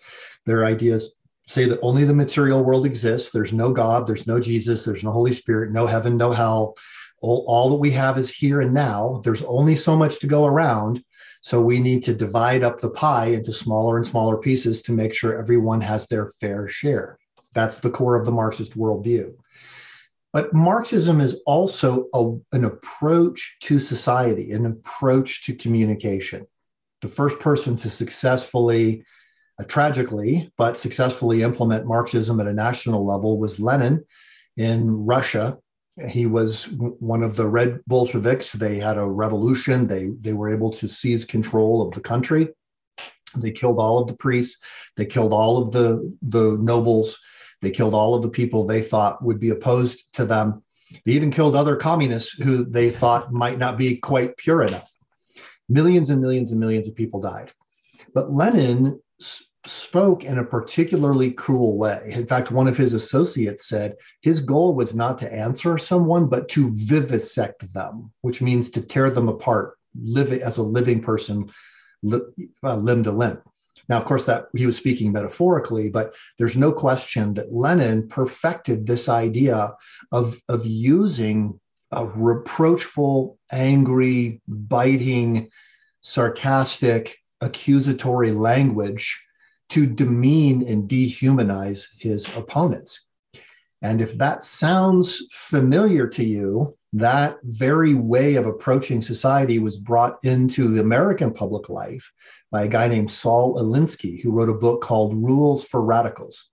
Their 0.45 0.65
ideas 0.65 1.11
say 1.47 1.65
that 1.65 1.79
only 1.81 2.03
the 2.03 2.13
material 2.13 2.63
world 2.63 2.85
exists. 2.85 3.31
There's 3.31 3.53
no 3.53 3.71
God, 3.71 4.05
there's 4.05 4.27
no 4.27 4.39
Jesus, 4.39 4.85
there's 4.85 5.03
no 5.03 5.11
Holy 5.11 5.33
Spirit, 5.33 5.71
no 5.71 5.87
heaven, 5.87 6.15
no 6.15 6.31
hell. 6.31 6.75
All, 7.21 7.43
all 7.47 7.69
that 7.69 7.77
we 7.77 7.91
have 7.91 8.17
is 8.17 8.29
here 8.29 8.61
and 8.61 8.73
now. 8.73 9.21
There's 9.23 9.41
only 9.43 9.75
so 9.75 9.95
much 9.95 10.19
to 10.19 10.27
go 10.27 10.45
around 10.45 11.03
so 11.41 11.61
we 11.61 11.79
need 11.79 12.03
to 12.03 12.13
divide 12.13 12.63
up 12.63 12.81
the 12.81 12.89
pie 12.89 13.27
into 13.27 13.53
smaller 13.53 13.97
and 13.97 14.05
smaller 14.05 14.37
pieces 14.37 14.81
to 14.83 14.91
make 14.91 15.13
sure 15.13 15.39
everyone 15.39 15.81
has 15.81 16.05
their 16.07 16.31
fair 16.41 16.67
share. 16.67 17.17
That's 17.53 17.77
the 17.77 17.89
core 17.89 18.15
of 18.15 18.25
the 18.25 18.31
Marxist 18.31 18.77
worldview. 18.77 19.33
But 20.33 20.53
Marxism 20.53 21.21
is 21.21 21.37
also 21.45 22.05
a, 22.13 22.55
an 22.55 22.65
approach 22.65 23.57
to 23.61 23.79
society, 23.79 24.51
an 24.51 24.65
approach 24.65 25.45
to 25.45 25.55
communication. 25.55 26.45
The 27.01 27.07
first 27.07 27.39
person 27.39 27.75
to 27.77 27.89
successfully, 27.89 29.05
uh, 29.59 29.63
tragically, 29.63 30.51
but 30.57 30.77
successfully 30.77 31.43
implement 31.43 31.85
Marxism 31.85 32.39
at 32.39 32.47
a 32.47 32.53
national 32.53 33.05
level 33.05 33.39
was 33.39 33.59
Lenin 33.59 34.03
in 34.57 35.05
Russia. 35.05 35.57
He 36.09 36.25
was 36.25 36.65
one 36.69 37.23
of 37.23 37.35
the 37.35 37.47
red 37.47 37.79
bolsheviks. 37.87 38.51
They 38.53 38.77
had 38.77 38.97
a 38.97 39.05
revolution. 39.05 39.87
They 39.87 40.09
they 40.19 40.33
were 40.33 40.53
able 40.53 40.71
to 40.71 40.87
seize 40.87 41.25
control 41.25 41.81
of 41.81 41.93
the 41.93 42.01
country. 42.01 42.49
They 43.37 43.51
killed 43.51 43.79
all 43.79 43.99
of 43.99 44.07
the 44.07 44.17
priests. 44.17 44.57
They 44.97 45.05
killed 45.05 45.33
all 45.33 45.57
of 45.57 45.71
the 45.71 46.13
the 46.21 46.57
nobles. 46.59 47.17
They 47.61 47.71
killed 47.71 47.93
all 47.93 48.15
of 48.15 48.21
the 48.21 48.29
people 48.29 48.65
they 48.65 48.81
thought 48.81 49.23
would 49.23 49.39
be 49.39 49.49
opposed 49.49 50.13
to 50.13 50.25
them. 50.25 50.63
They 51.05 51.13
even 51.13 51.31
killed 51.31 51.55
other 51.55 51.75
communists 51.75 52.33
who 52.33 52.65
they 52.65 52.89
thought 52.89 53.31
might 53.31 53.57
not 53.57 53.77
be 53.77 53.97
quite 53.97 54.37
pure 54.37 54.63
enough 54.63 54.91
millions 55.69 56.09
and 56.09 56.21
millions 56.21 56.51
and 56.51 56.59
millions 56.59 56.87
of 56.87 56.95
people 56.95 57.21
died 57.21 57.51
but 58.13 58.29
lenin 58.29 58.99
spoke 59.65 60.23
in 60.23 60.37
a 60.37 60.43
particularly 60.43 61.31
cruel 61.31 61.77
way. 61.77 62.11
In 62.13 62.25
fact, 62.25 62.51
one 62.51 62.67
of 62.67 62.77
his 62.77 62.93
associates 62.93 63.67
said 63.67 63.95
his 64.21 64.39
goal 64.39 64.73
was 64.73 64.95
not 64.95 65.17
to 65.19 65.33
answer 65.33 65.77
someone, 65.77 66.27
but 66.27 66.47
to 66.49 66.71
vivisect 66.73 67.73
them, 67.73 68.11
which 68.21 68.41
means 68.41 68.69
to 68.69 68.81
tear 68.81 69.09
them 69.09 69.27
apart, 69.27 69.77
live 70.01 70.31
as 70.31 70.57
a 70.57 70.63
living 70.63 71.01
person, 71.01 71.51
uh, 72.11 72.75
limb 72.75 73.03
to 73.03 73.11
limb. 73.11 73.41
Now, 73.89 73.97
of 73.97 74.05
course, 74.05 74.25
that 74.25 74.45
he 74.55 74.65
was 74.65 74.77
speaking 74.77 75.11
metaphorically, 75.11 75.89
but 75.89 76.13
there's 76.37 76.55
no 76.55 76.71
question 76.71 77.33
that 77.33 77.51
Lenin 77.51 78.07
perfected 78.07 78.85
this 78.85 79.09
idea 79.09 79.73
of, 80.11 80.39
of 80.47 80.65
using 80.65 81.59
a 81.91 82.05
reproachful, 82.05 83.37
angry, 83.51 84.41
biting, 84.47 85.49
sarcastic, 86.01 87.17
accusatory 87.41 88.31
language 88.31 89.21
to 89.69 89.85
demean 89.85 90.67
and 90.67 90.89
dehumanize 90.89 91.87
his 91.97 92.27
opponents. 92.35 93.05
And 93.81 94.01
if 94.01 94.17
that 94.17 94.43
sounds 94.43 95.23
familiar 95.31 96.07
to 96.07 96.23
you, 96.23 96.75
that 96.93 97.37
very 97.43 97.93
way 97.93 98.35
of 98.35 98.45
approaching 98.45 99.01
society 99.01 99.59
was 99.59 99.77
brought 99.77 100.17
into 100.23 100.67
the 100.67 100.81
American 100.81 101.31
public 101.31 101.69
life 101.69 102.11
by 102.51 102.63
a 102.63 102.67
guy 102.67 102.87
named 102.87 103.11
Saul 103.11 103.55
Alinsky, 103.55 104.21
who 104.21 104.31
wrote 104.31 104.49
a 104.49 104.53
book 104.53 104.81
called 104.81 105.15
Rules 105.15 105.63
for 105.63 105.83
Radicals, 105.83 106.49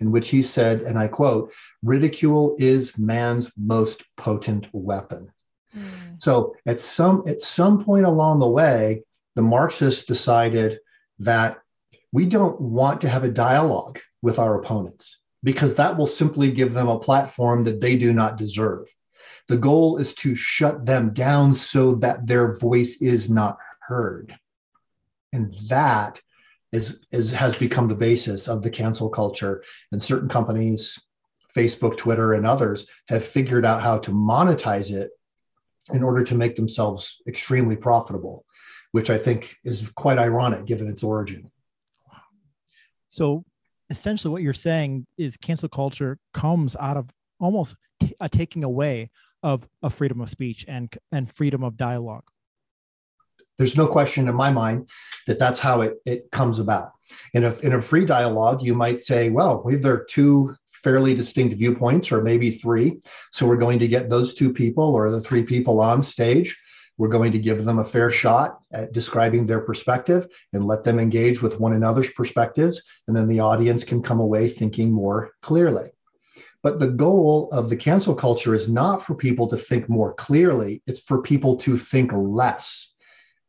in 0.00 0.12
which 0.12 0.30
he 0.30 0.42
said, 0.42 0.82
and 0.82 0.98
I 0.98 1.08
quote, 1.08 1.52
ridicule 1.82 2.54
is 2.58 2.96
man's 2.96 3.50
most 3.56 4.04
potent 4.16 4.68
weapon. 4.72 5.32
Mm. 5.76 6.20
So 6.20 6.54
at 6.66 6.80
some 6.80 7.24
at 7.26 7.40
some 7.40 7.84
point 7.84 8.04
along 8.04 8.40
the 8.40 8.48
way, 8.48 9.02
the 9.34 9.42
Marxists 9.42 10.04
decided 10.04 10.78
that 11.18 11.58
we 12.12 12.26
don't 12.26 12.60
want 12.60 13.00
to 13.02 13.08
have 13.08 13.24
a 13.24 13.28
dialogue 13.28 13.98
with 14.22 14.38
our 14.38 14.60
opponents 14.60 15.18
because 15.42 15.76
that 15.76 15.96
will 15.96 16.06
simply 16.06 16.50
give 16.50 16.74
them 16.74 16.88
a 16.88 16.98
platform 16.98 17.64
that 17.64 17.80
they 17.80 17.96
do 17.96 18.12
not 18.12 18.36
deserve. 18.36 18.86
The 19.48 19.56
goal 19.56 19.98
is 19.98 20.14
to 20.14 20.34
shut 20.34 20.84
them 20.84 21.12
down 21.12 21.54
so 21.54 21.94
that 21.96 22.26
their 22.26 22.58
voice 22.58 23.00
is 23.00 23.30
not 23.30 23.58
heard. 23.80 24.36
And 25.32 25.54
that 25.68 26.20
is, 26.72 26.98
is 27.10 27.32
has 27.32 27.56
become 27.56 27.88
the 27.88 27.94
basis 27.94 28.48
of 28.48 28.62
the 28.62 28.70
cancel 28.70 29.08
culture. 29.08 29.62
And 29.92 30.02
certain 30.02 30.28
companies, 30.28 30.98
Facebook, 31.56 31.96
Twitter, 31.96 32.34
and 32.34 32.46
others 32.46 32.86
have 33.08 33.24
figured 33.24 33.64
out 33.64 33.82
how 33.82 33.98
to 33.98 34.10
monetize 34.10 34.90
it 34.90 35.10
in 35.92 36.02
order 36.02 36.22
to 36.22 36.34
make 36.34 36.56
themselves 36.56 37.22
extremely 37.26 37.76
profitable, 37.76 38.44
which 38.92 39.10
I 39.10 39.18
think 39.18 39.56
is 39.64 39.90
quite 39.94 40.18
ironic 40.18 40.66
given 40.66 40.88
its 40.88 41.02
origin. 41.02 41.50
So 43.08 43.44
essentially, 43.88 44.30
what 44.30 44.42
you're 44.42 44.52
saying 44.52 45.06
is 45.16 45.36
cancel 45.36 45.68
culture 45.68 46.18
comes 46.34 46.76
out 46.76 46.96
of 46.96 47.08
almost 47.40 47.76
a 48.20 48.28
taking 48.28 48.64
away 48.64 49.10
of, 49.42 49.66
a 49.82 49.90
freedom 49.90 50.20
of 50.20 50.28
speech 50.28 50.64
and 50.68 50.94
and 51.12 51.32
freedom 51.32 51.62
of 51.62 51.76
dialogue. 51.76 52.24
There's 53.58 53.76
no 53.76 53.86
question 53.86 54.28
in 54.28 54.34
my 54.34 54.50
mind 54.50 54.88
that 55.26 55.38
that's 55.38 55.58
how 55.58 55.82
it, 55.82 55.96
it 56.06 56.30
comes 56.30 56.58
about. 56.58 56.92
In 57.34 57.44
a, 57.44 57.54
in 57.58 57.72
a 57.74 57.82
free 57.82 58.04
dialogue, 58.04 58.62
you 58.62 58.74
might 58.74 59.00
say, 59.00 59.30
well, 59.30 59.62
there 59.66 59.92
are 59.94 60.06
two 60.08 60.54
fairly 60.66 61.12
distinct 61.12 61.56
viewpoints, 61.56 62.12
or 62.12 62.22
maybe 62.22 62.52
three. 62.52 62.98
So 63.32 63.46
we're 63.46 63.56
going 63.56 63.80
to 63.80 63.88
get 63.88 64.08
those 64.08 64.32
two 64.32 64.52
people 64.52 64.94
or 64.94 65.10
the 65.10 65.20
three 65.20 65.42
people 65.42 65.80
on 65.80 66.02
stage 66.02 66.56
we're 66.98 67.08
going 67.08 67.32
to 67.32 67.38
give 67.38 67.64
them 67.64 67.78
a 67.78 67.84
fair 67.84 68.10
shot 68.10 68.58
at 68.72 68.92
describing 68.92 69.46
their 69.46 69.60
perspective 69.60 70.26
and 70.52 70.66
let 70.66 70.84
them 70.84 70.98
engage 70.98 71.40
with 71.40 71.60
one 71.60 71.72
another's 71.72 72.10
perspectives. 72.10 72.82
And 73.06 73.16
then 73.16 73.28
the 73.28 73.40
audience 73.40 73.84
can 73.84 74.02
come 74.02 74.20
away 74.20 74.48
thinking 74.48 74.92
more 74.92 75.30
clearly. 75.40 75.90
But 76.60 76.80
the 76.80 76.88
goal 76.88 77.48
of 77.52 77.70
the 77.70 77.76
cancel 77.76 78.16
culture 78.16 78.52
is 78.52 78.68
not 78.68 79.00
for 79.00 79.14
people 79.14 79.46
to 79.46 79.56
think 79.56 79.88
more 79.88 80.12
clearly, 80.14 80.82
it's 80.86 81.00
for 81.00 81.22
people 81.22 81.56
to 81.58 81.76
think 81.76 82.10
less. 82.12 82.92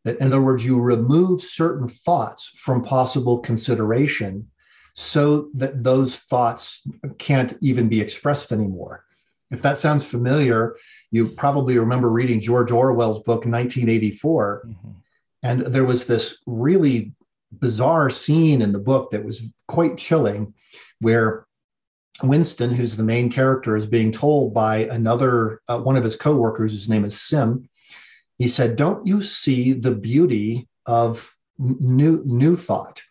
That, 0.06 0.20
in 0.20 0.28
other 0.28 0.42
words, 0.42 0.66
you 0.66 0.80
remove 0.80 1.42
certain 1.42 1.88
thoughts 1.88 2.52
from 2.56 2.84
possible 2.84 3.40
consideration 3.40 4.48
so 4.94 5.50
that 5.54 5.84
those 5.84 6.20
thoughts 6.20 6.82
can't 7.18 7.54
even 7.62 7.90
be 7.90 8.02
expressed 8.02 8.52
anymore. 8.52 9.06
If 9.52 9.62
that 9.62 9.78
sounds 9.78 10.06
familiar, 10.06 10.76
you 11.12 11.30
probably 11.30 11.78
remember 11.78 12.10
reading 12.10 12.40
George 12.40 12.72
Orwell's 12.72 13.20
book 13.20 13.46
1984. 13.46 14.64
Mm-hmm. 14.68 14.90
And 15.42 15.62
there 15.62 15.86
was 15.86 16.06
this 16.06 16.38
really 16.46 17.14
bizarre 17.52 18.10
scene 18.10 18.62
in 18.62 18.72
the 18.72 18.80
book 18.80 19.12
that 19.12 19.24
was 19.24 19.48
quite 19.68 19.98
chilling 19.98 20.54
where 21.00 21.48
Winston, 22.22 22.74
who's 22.74 22.98
the 22.98 23.04
main 23.04 23.32
character, 23.32 23.76
is 23.76 23.86
being 23.86 24.12
told 24.12 24.54
by 24.54 24.80
another 24.80 25.62
uh, 25.68 25.80
one 25.80 25.96
of 25.96 26.04
his 26.04 26.16
coworkers, 26.16 26.72
whose 26.72 26.90
name 26.90 27.06
is 27.06 27.20
Syme. 27.20 27.69
He 28.40 28.48
said, 28.48 28.78
"Don't 28.78 29.06
you 29.06 29.22
see 29.22 29.74
the 29.74 29.94
beauty 29.94 30.68
of 30.86 31.38
new 31.60 32.24
new 32.26 32.56
thought?" 32.56 33.04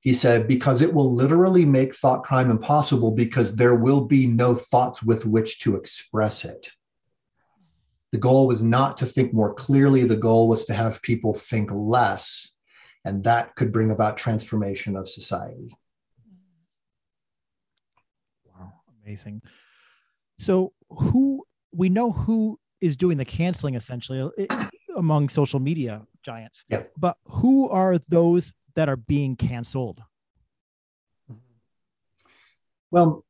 He 0.00 0.12
said, 0.12 0.46
"Because 0.46 0.82
it 0.82 0.92
will 0.92 1.12
literally 1.12 1.64
make 1.64 1.94
thought 1.96 2.22
crime 2.22 2.50
impossible 2.50 3.10
because 3.10 3.56
there 3.56 3.74
will 3.74 4.04
be 4.04 4.26
no 4.26 4.54
thoughts 4.54 5.02
with 5.02 5.24
which 5.24 5.58
to 5.60 5.74
express 5.74 6.44
it." 6.44 6.72
The 8.12 8.18
goal 8.18 8.46
was 8.46 8.62
not 8.62 8.98
to 8.98 9.06
think 9.06 9.32
more 9.32 9.54
clearly. 9.54 10.04
The 10.04 10.16
goal 10.16 10.48
was 10.48 10.66
to 10.66 10.74
have 10.74 11.02
people 11.02 11.34
think 11.34 11.72
less, 11.72 12.52
and 13.04 13.24
that 13.24 13.56
could 13.56 13.72
bring 13.72 13.90
about 13.90 14.18
transformation 14.18 14.96
of 14.96 15.08
society. 15.08 15.74
Wow, 18.44 18.74
amazing. 19.02 19.42
So, 20.38 20.74
who 20.90 21.46
we 21.72 21.88
know 21.88 22.12
who 22.12 22.60
is 22.80 22.96
doing 22.96 23.16
the 23.16 23.24
canceling 23.24 23.74
essentially 23.74 24.30
among 24.96 25.28
social 25.28 25.60
media 25.60 26.06
giants. 26.22 26.64
Yeah. 26.68 26.84
But 26.96 27.16
who 27.24 27.68
are 27.68 27.98
those 27.98 28.52
that 28.74 28.88
are 28.88 28.96
being 28.96 29.36
canceled? 29.36 30.02
Well, 32.90 33.24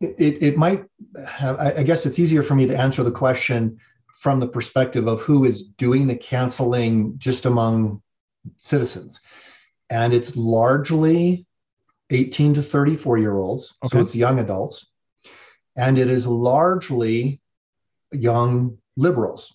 it, 0.00 0.42
it 0.42 0.56
might 0.56 0.84
have, 1.26 1.58
I 1.58 1.82
guess 1.82 2.06
it's 2.06 2.18
easier 2.18 2.42
for 2.42 2.54
me 2.54 2.66
to 2.66 2.76
answer 2.76 3.02
the 3.02 3.10
question 3.10 3.78
from 4.20 4.40
the 4.40 4.48
perspective 4.48 5.06
of 5.06 5.20
who 5.22 5.44
is 5.44 5.62
doing 5.62 6.06
the 6.06 6.16
canceling 6.16 7.18
just 7.18 7.44
among 7.44 8.02
citizens. 8.56 9.20
And 9.90 10.12
it's 10.12 10.36
largely 10.36 11.46
18 12.10 12.54
to 12.54 12.62
34 12.62 13.18
year 13.18 13.36
olds. 13.36 13.74
Okay. 13.84 13.98
So 13.98 14.00
it's 14.00 14.16
young 14.16 14.38
adults 14.38 14.86
and 15.76 15.98
it 15.98 16.08
is 16.08 16.26
largely 16.26 17.40
young 18.12 18.78
liberals. 18.96 19.54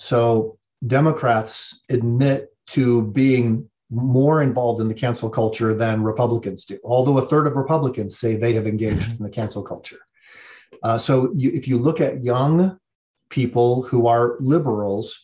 So 0.00 0.58
Democrats 0.86 1.82
admit 1.90 2.54
to 2.68 3.02
being 3.02 3.68
more 3.90 4.44
involved 4.44 4.80
in 4.80 4.86
the 4.86 4.94
cancel 4.94 5.28
culture 5.28 5.74
than 5.74 6.04
Republicans 6.04 6.64
do, 6.66 6.78
although 6.84 7.18
a 7.18 7.26
third 7.26 7.48
of 7.48 7.56
Republicans 7.56 8.16
say 8.16 8.36
they 8.36 8.52
have 8.52 8.68
engaged 8.68 9.18
in 9.18 9.24
the 9.24 9.28
cancel 9.28 9.64
culture. 9.64 9.98
Uh, 10.84 10.98
so 10.98 11.32
you, 11.34 11.50
if 11.50 11.66
you 11.66 11.78
look 11.78 12.00
at 12.00 12.22
young 12.22 12.78
people 13.28 13.82
who 13.82 14.06
are 14.06 14.36
liberals, 14.38 15.18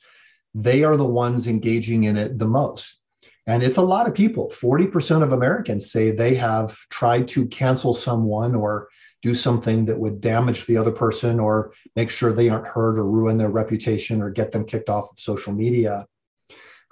they 0.56 0.82
are 0.82 0.96
the 0.96 1.06
ones 1.06 1.46
engaging 1.46 2.02
in 2.02 2.16
it 2.16 2.40
the 2.40 2.48
most. 2.48 2.98
And 3.46 3.62
it's 3.62 3.76
a 3.76 3.82
lot 3.82 4.08
of 4.08 4.14
people. 4.14 4.50
40% 4.50 5.22
of 5.22 5.32
Americans 5.32 5.88
say 5.88 6.10
they 6.10 6.34
have 6.34 6.76
tried 6.90 7.28
to 7.28 7.46
cancel 7.46 7.94
someone 7.94 8.56
or 8.56 8.88
do 9.24 9.34
something 9.34 9.86
that 9.86 9.98
would 9.98 10.20
damage 10.20 10.66
the 10.66 10.76
other 10.76 10.90
person 10.90 11.40
or 11.40 11.72
make 11.96 12.10
sure 12.10 12.30
they 12.30 12.50
aren't 12.50 12.66
hurt 12.66 12.98
or 12.98 13.10
ruin 13.10 13.38
their 13.38 13.48
reputation 13.48 14.20
or 14.20 14.28
get 14.28 14.52
them 14.52 14.66
kicked 14.66 14.90
off 14.90 15.10
of 15.10 15.18
social 15.18 15.50
media. 15.50 16.06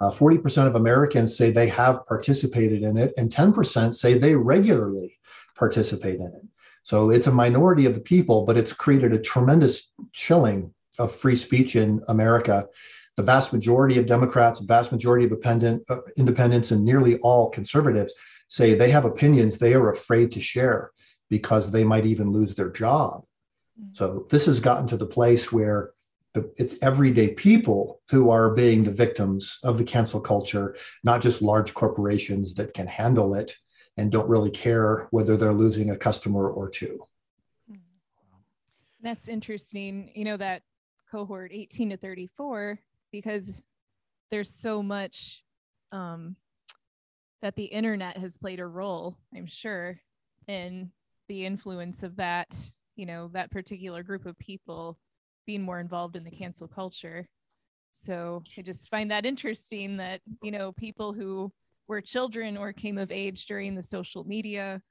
Uh, 0.01 0.09
40% 0.09 0.65
of 0.65 0.73
Americans 0.73 1.37
say 1.37 1.51
they 1.51 1.67
have 1.67 2.07
participated 2.07 2.81
in 2.81 2.97
it, 2.97 3.13
and 3.17 3.29
10% 3.29 3.93
say 3.93 4.17
they 4.17 4.33
regularly 4.35 5.19
participate 5.55 6.15
in 6.15 6.25
it. 6.25 6.41
So 6.81 7.11
it's 7.11 7.27
a 7.27 7.31
minority 7.31 7.85
of 7.85 7.93
the 7.93 8.01
people, 8.01 8.45
but 8.45 8.57
it's 8.57 8.73
created 8.73 9.13
a 9.13 9.21
tremendous 9.21 9.91
chilling 10.11 10.73
of 10.97 11.15
free 11.15 11.35
speech 11.35 11.75
in 11.75 12.01
America. 12.07 12.65
The 13.15 13.21
vast 13.21 13.53
majority 13.53 13.99
of 13.99 14.07
Democrats, 14.07 14.59
vast 14.59 14.91
majority 14.91 15.25
of 15.25 15.31
independent, 15.31 15.83
uh, 15.87 15.99
independents, 16.17 16.71
and 16.71 16.83
nearly 16.83 17.19
all 17.19 17.51
conservatives 17.51 18.11
say 18.47 18.73
they 18.73 18.89
have 18.89 19.05
opinions 19.05 19.59
they 19.59 19.75
are 19.75 19.91
afraid 19.91 20.31
to 20.31 20.41
share 20.41 20.93
because 21.29 21.71
they 21.71 21.83
might 21.83 22.05
even 22.05 22.31
lose 22.31 22.55
their 22.55 22.69
job. 22.69 23.25
Mm. 23.79 23.95
So 23.95 24.25
this 24.29 24.45
has 24.45 24.59
gotten 24.59 24.87
to 24.87 24.97
the 24.97 25.05
place 25.05 25.51
where 25.51 25.91
the, 26.33 26.51
it's 26.57 26.75
everyday 26.81 27.29
people 27.29 28.01
who 28.09 28.29
are 28.29 28.53
being 28.53 28.83
the 28.83 28.91
victims 28.91 29.59
of 29.63 29.77
the 29.77 29.83
cancel 29.83 30.19
culture, 30.19 30.75
not 31.03 31.21
just 31.21 31.41
large 31.41 31.73
corporations 31.73 32.55
that 32.55 32.73
can 32.73 32.87
handle 32.87 33.35
it 33.35 33.55
and 33.97 34.11
don't 34.11 34.27
really 34.27 34.49
care 34.49 35.07
whether 35.11 35.37
they're 35.37 35.53
losing 35.53 35.91
a 35.91 35.97
customer 35.97 36.49
or 36.49 36.69
two. 36.69 37.05
Mm. 37.71 37.79
That's 39.01 39.29
interesting. 39.29 40.11
You 40.15 40.25
know, 40.25 40.37
that 40.37 40.63
cohort 41.11 41.51
18 41.53 41.91
to 41.91 41.97
34, 41.97 42.79
because 43.11 43.61
there's 44.31 44.49
so 44.49 44.81
much 44.81 45.43
um, 45.91 46.35
that 47.43 47.55
the 47.55 47.65
internet 47.65 48.17
has 48.17 48.35
played 48.35 48.59
a 48.59 48.65
role, 48.65 49.17
I'm 49.35 49.45
sure, 49.45 49.99
in 50.47 50.91
the 51.27 51.45
influence 51.45 52.03
of 52.03 52.15
that, 52.17 52.55
you 52.95 53.05
know, 53.05 53.29
that 53.33 53.51
particular 53.51 54.03
group 54.03 54.25
of 54.25 54.37
people 54.39 54.97
being 55.45 55.61
more 55.61 55.79
involved 55.79 56.15
in 56.15 56.23
the 56.23 56.31
cancel 56.31 56.67
culture. 56.67 57.27
So 57.91 58.43
I 58.57 58.61
just 58.61 58.89
find 58.89 59.11
that 59.11 59.25
interesting 59.25 59.97
that, 59.97 60.21
you 60.41 60.51
know, 60.51 60.71
people 60.71 61.13
who 61.13 61.51
were 61.87 62.01
children 62.01 62.57
or 62.57 62.73
came 62.73 62.97
of 62.97 63.11
age 63.11 63.45
during 63.45 63.75
the 63.75 63.83
social 63.83 64.23
media, 64.23 64.81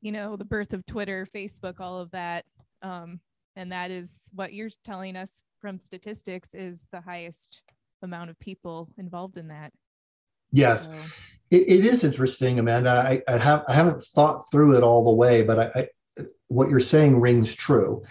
you 0.00 0.12
know, 0.12 0.36
the 0.36 0.44
birth 0.44 0.72
of 0.72 0.86
Twitter, 0.86 1.26
Facebook, 1.34 1.80
all 1.80 1.98
of 1.98 2.10
that. 2.12 2.44
Um, 2.82 3.20
and 3.56 3.72
that 3.72 3.90
is 3.90 4.30
what 4.32 4.52
you're 4.52 4.70
telling 4.84 5.16
us 5.16 5.42
from 5.60 5.80
statistics 5.80 6.54
is 6.54 6.86
the 6.92 7.00
highest 7.00 7.62
amount 8.02 8.30
of 8.30 8.38
people 8.38 8.88
involved 8.96 9.36
in 9.36 9.48
that. 9.48 9.72
Yes, 10.52 10.86
so. 10.86 10.92
it, 11.50 11.68
it 11.68 11.84
is 11.84 12.04
interesting, 12.04 12.58
Amanda. 12.58 12.90
I, 12.90 13.22
I, 13.28 13.38
have 13.38 13.64
I 13.68 13.74
haven't 13.74 14.02
thought 14.02 14.50
through 14.50 14.76
it 14.76 14.82
all 14.82 15.04
the 15.04 15.12
way, 15.12 15.42
but 15.42 15.58
I, 15.58 15.80
I, 15.80 15.88
what 16.48 16.70
you're 16.70 16.80
saying 16.80 17.20
rings 17.20 17.54
true. 17.54 18.02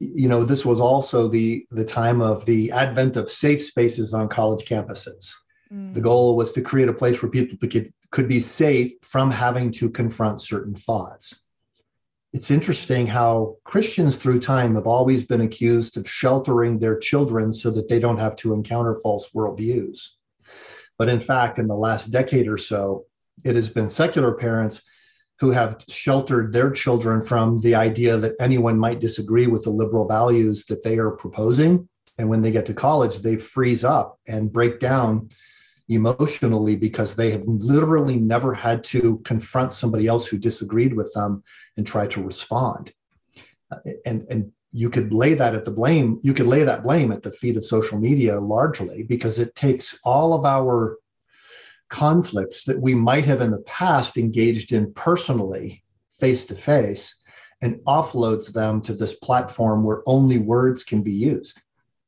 You 0.00 0.28
know, 0.28 0.44
this 0.44 0.64
was 0.64 0.80
also 0.80 1.28
the 1.28 1.66
the 1.70 1.84
time 1.84 2.20
of 2.20 2.44
the 2.46 2.72
advent 2.72 3.16
of 3.16 3.30
safe 3.30 3.62
spaces 3.62 4.12
on 4.12 4.28
college 4.28 4.66
campuses. 4.66 5.32
Mm. 5.72 5.94
The 5.94 6.00
goal 6.00 6.36
was 6.36 6.52
to 6.52 6.62
create 6.62 6.88
a 6.88 6.92
place 6.92 7.22
where 7.22 7.30
people 7.30 7.56
could, 7.58 7.88
could 8.10 8.28
be 8.28 8.40
safe 8.40 8.92
from 9.02 9.30
having 9.30 9.70
to 9.72 9.90
confront 9.90 10.40
certain 10.40 10.74
thoughts. 10.74 11.40
It's 12.32 12.50
interesting 12.50 13.06
how 13.06 13.56
Christians 13.64 14.16
through 14.16 14.40
time 14.40 14.74
have 14.74 14.88
always 14.88 15.22
been 15.22 15.40
accused 15.40 15.96
of 15.96 16.08
sheltering 16.08 16.78
their 16.78 16.98
children 16.98 17.52
so 17.52 17.70
that 17.70 17.88
they 17.88 18.00
don't 18.00 18.18
have 18.18 18.34
to 18.36 18.52
encounter 18.52 18.96
false 18.96 19.30
worldviews. 19.30 20.08
But 20.98 21.08
in 21.08 21.20
fact, 21.20 21.58
in 21.58 21.66
the 21.66 21.76
last 21.76 22.10
decade 22.10 22.48
or 22.48 22.58
so, 22.58 23.06
it 23.44 23.54
has 23.56 23.68
been 23.68 23.88
secular 23.88 24.32
parents 24.34 24.80
who 25.40 25.50
have 25.50 25.82
sheltered 25.88 26.52
their 26.52 26.70
children 26.70 27.20
from 27.20 27.60
the 27.60 27.74
idea 27.74 28.16
that 28.16 28.34
anyone 28.38 28.78
might 28.78 29.00
disagree 29.00 29.46
with 29.46 29.64
the 29.64 29.70
liberal 29.70 30.06
values 30.06 30.64
that 30.66 30.84
they 30.84 30.98
are 30.98 31.10
proposing. 31.10 31.88
And 32.18 32.28
when 32.28 32.42
they 32.42 32.52
get 32.52 32.66
to 32.66 32.74
college, 32.74 33.18
they 33.18 33.36
freeze 33.36 33.84
up 33.84 34.20
and 34.28 34.52
break 34.52 34.78
down 34.78 35.30
emotionally 35.88 36.76
because 36.76 37.14
they 37.14 37.30
have 37.30 37.42
literally 37.46 38.16
never 38.16 38.54
had 38.54 38.84
to 38.84 39.18
confront 39.24 39.72
somebody 39.72 40.06
else 40.06 40.26
who 40.26 40.38
disagreed 40.38 40.94
with 40.94 41.12
them 41.14 41.42
and 41.76 41.86
try 41.86 42.06
to 42.06 42.22
respond. 42.22 42.92
And, 44.06 44.26
and 44.30 44.52
you 44.76 44.90
could 44.90 45.14
lay 45.14 45.34
that 45.34 45.54
at 45.54 45.64
the 45.64 45.70
blame 45.70 46.18
you 46.22 46.34
could 46.34 46.48
lay 46.48 46.64
that 46.64 46.82
blame 46.82 47.12
at 47.12 47.22
the 47.22 47.30
feet 47.30 47.56
of 47.56 47.64
social 47.64 47.98
media 47.98 48.40
largely 48.40 49.04
because 49.04 49.38
it 49.38 49.54
takes 49.54 49.96
all 50.04 50.34
of 50.34 50.44
our 50.44 50.98
conflicts 51.88 52.64
that 52.64 52.80
we 52.80 52.92
might 52.92 53.24
have 53.24 53.40
in 53.40 53.52
the 53.52 53.60
past 53.60 54.18
engaged 54.18 54.72
in 54.72 54.92
personally 54.92 55.84
face 56.18 56.44
to 56.44 56.56
face 56.56 57.14
and 57.62 57.76
offloads 57.86 58.52
them 58.52 58.82
to 58.82 58.92
this 58.94 59.14
platform 59.14 59.84
where 59.84 60.02
only 60.06 60.38
words 60.38 60.82
can 60.82 61.02
be 61.02 61.12
used. 61.12 61.62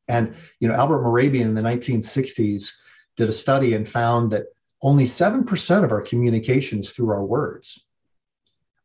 And 0.09 0.35
you 0.59 0.67
know 0.67 0.75
albert 0.75 1.05
mehrabian 1.05 1.43
in 1.43 1.55
the 1.55 1.63
1960s 1.63 2.73
did 3.17 3.29
a 3.29 3.33
study 3.33 3.75
and 3.75 3.89
found 3.89 4.33
that 4.33 4.47
only 4.83 5.05
7% 5.05 5.85
of 5.85 5.93
our 5.93 6.03
communication 6.03 6.81
is 6.81 6.91
through 6.91 7.11
our 7.11 7.25
words. 7.25 7.85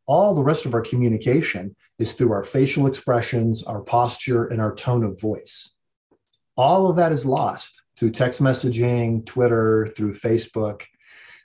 All 0.06 0.34
the 0.34 0.42
rest 0.42 0.66
of 0.66 0.74
our 0.74 0.80
communication 0.80 1.76
is 1.98 2.12
through 2.12 2.32
our 2.32 2.42
facial 2.42 2.86
expressions, 2.86 3.62
our 3.62 3.82
posture, 3.82 4.46
and 4.46 4.60
our 4.60 4.74
tone 4.74 5.04
of 5.04 5.20
voice. 5.20 5.70
All 6.56 6.90
of 6.90 6.96
that 6.96 7.12
is 7.12 7.24
lost 7.24 7.82
through 7.96 8.10
text 8.10 8.42
messaging, 8.42 9.24
Twitter, 9.24 9.92
through 9.96 10.14
Facebook. 10.14 10.82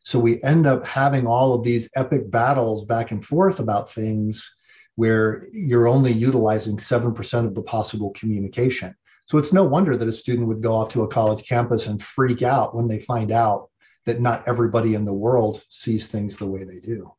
So 0.03 0.19
we 0.19 0.41
end 0.41 0.65
up 0.65 0.86
having 0.86 1.27
all 1.27 1.53
of 1.53 1.63
these 1.63 1.89
epic 1.95 2.29
battles 2.31 2.86
back 2.86 3.12
and 3.12 3.23
forth 3.23 3.60
about 3.60 3.91
things 3.91 4.53
where 4.95 5.47
you're 5.51 5.88
only 5.88 6.12
utilizing 6.12 6.77
7% 6.77 7.45
of 7.45 7.55
the 7.55 7.62
possible 7.62 8.12
communication. 8.13 8.95
So 9.25 9.38
it's 9.38 9.53
no 9.53 9.63
wonder 9.63 9.95
that 9.95 10.07
a 10.07 10.13
student 10.13 10.47
would 10.47 10.62
go 10.62 10.73
off 10.73 10.89
to 10.89 11.03
a 11.03 11.07
college 11.07 11.47
campus 11.47 11.86
and 11.86 12.01
freak 12.01 12.41
out 12.41 12.75
when 12.75 12.88
they 12.88 12.99
find 12.99 13.31
out 13.31 13.69
that 14.05 14.21
not 14.21 14.47
everybody 14.47 14.95
in 14.95 15.03
the 15.03 15.13
world 15.13 15.63
sees 15.69 16.07
things 16.07 16.38
the 16.38 16.47
way 16.47 16.63
they 16.63 16.79
do. 16.79 17.13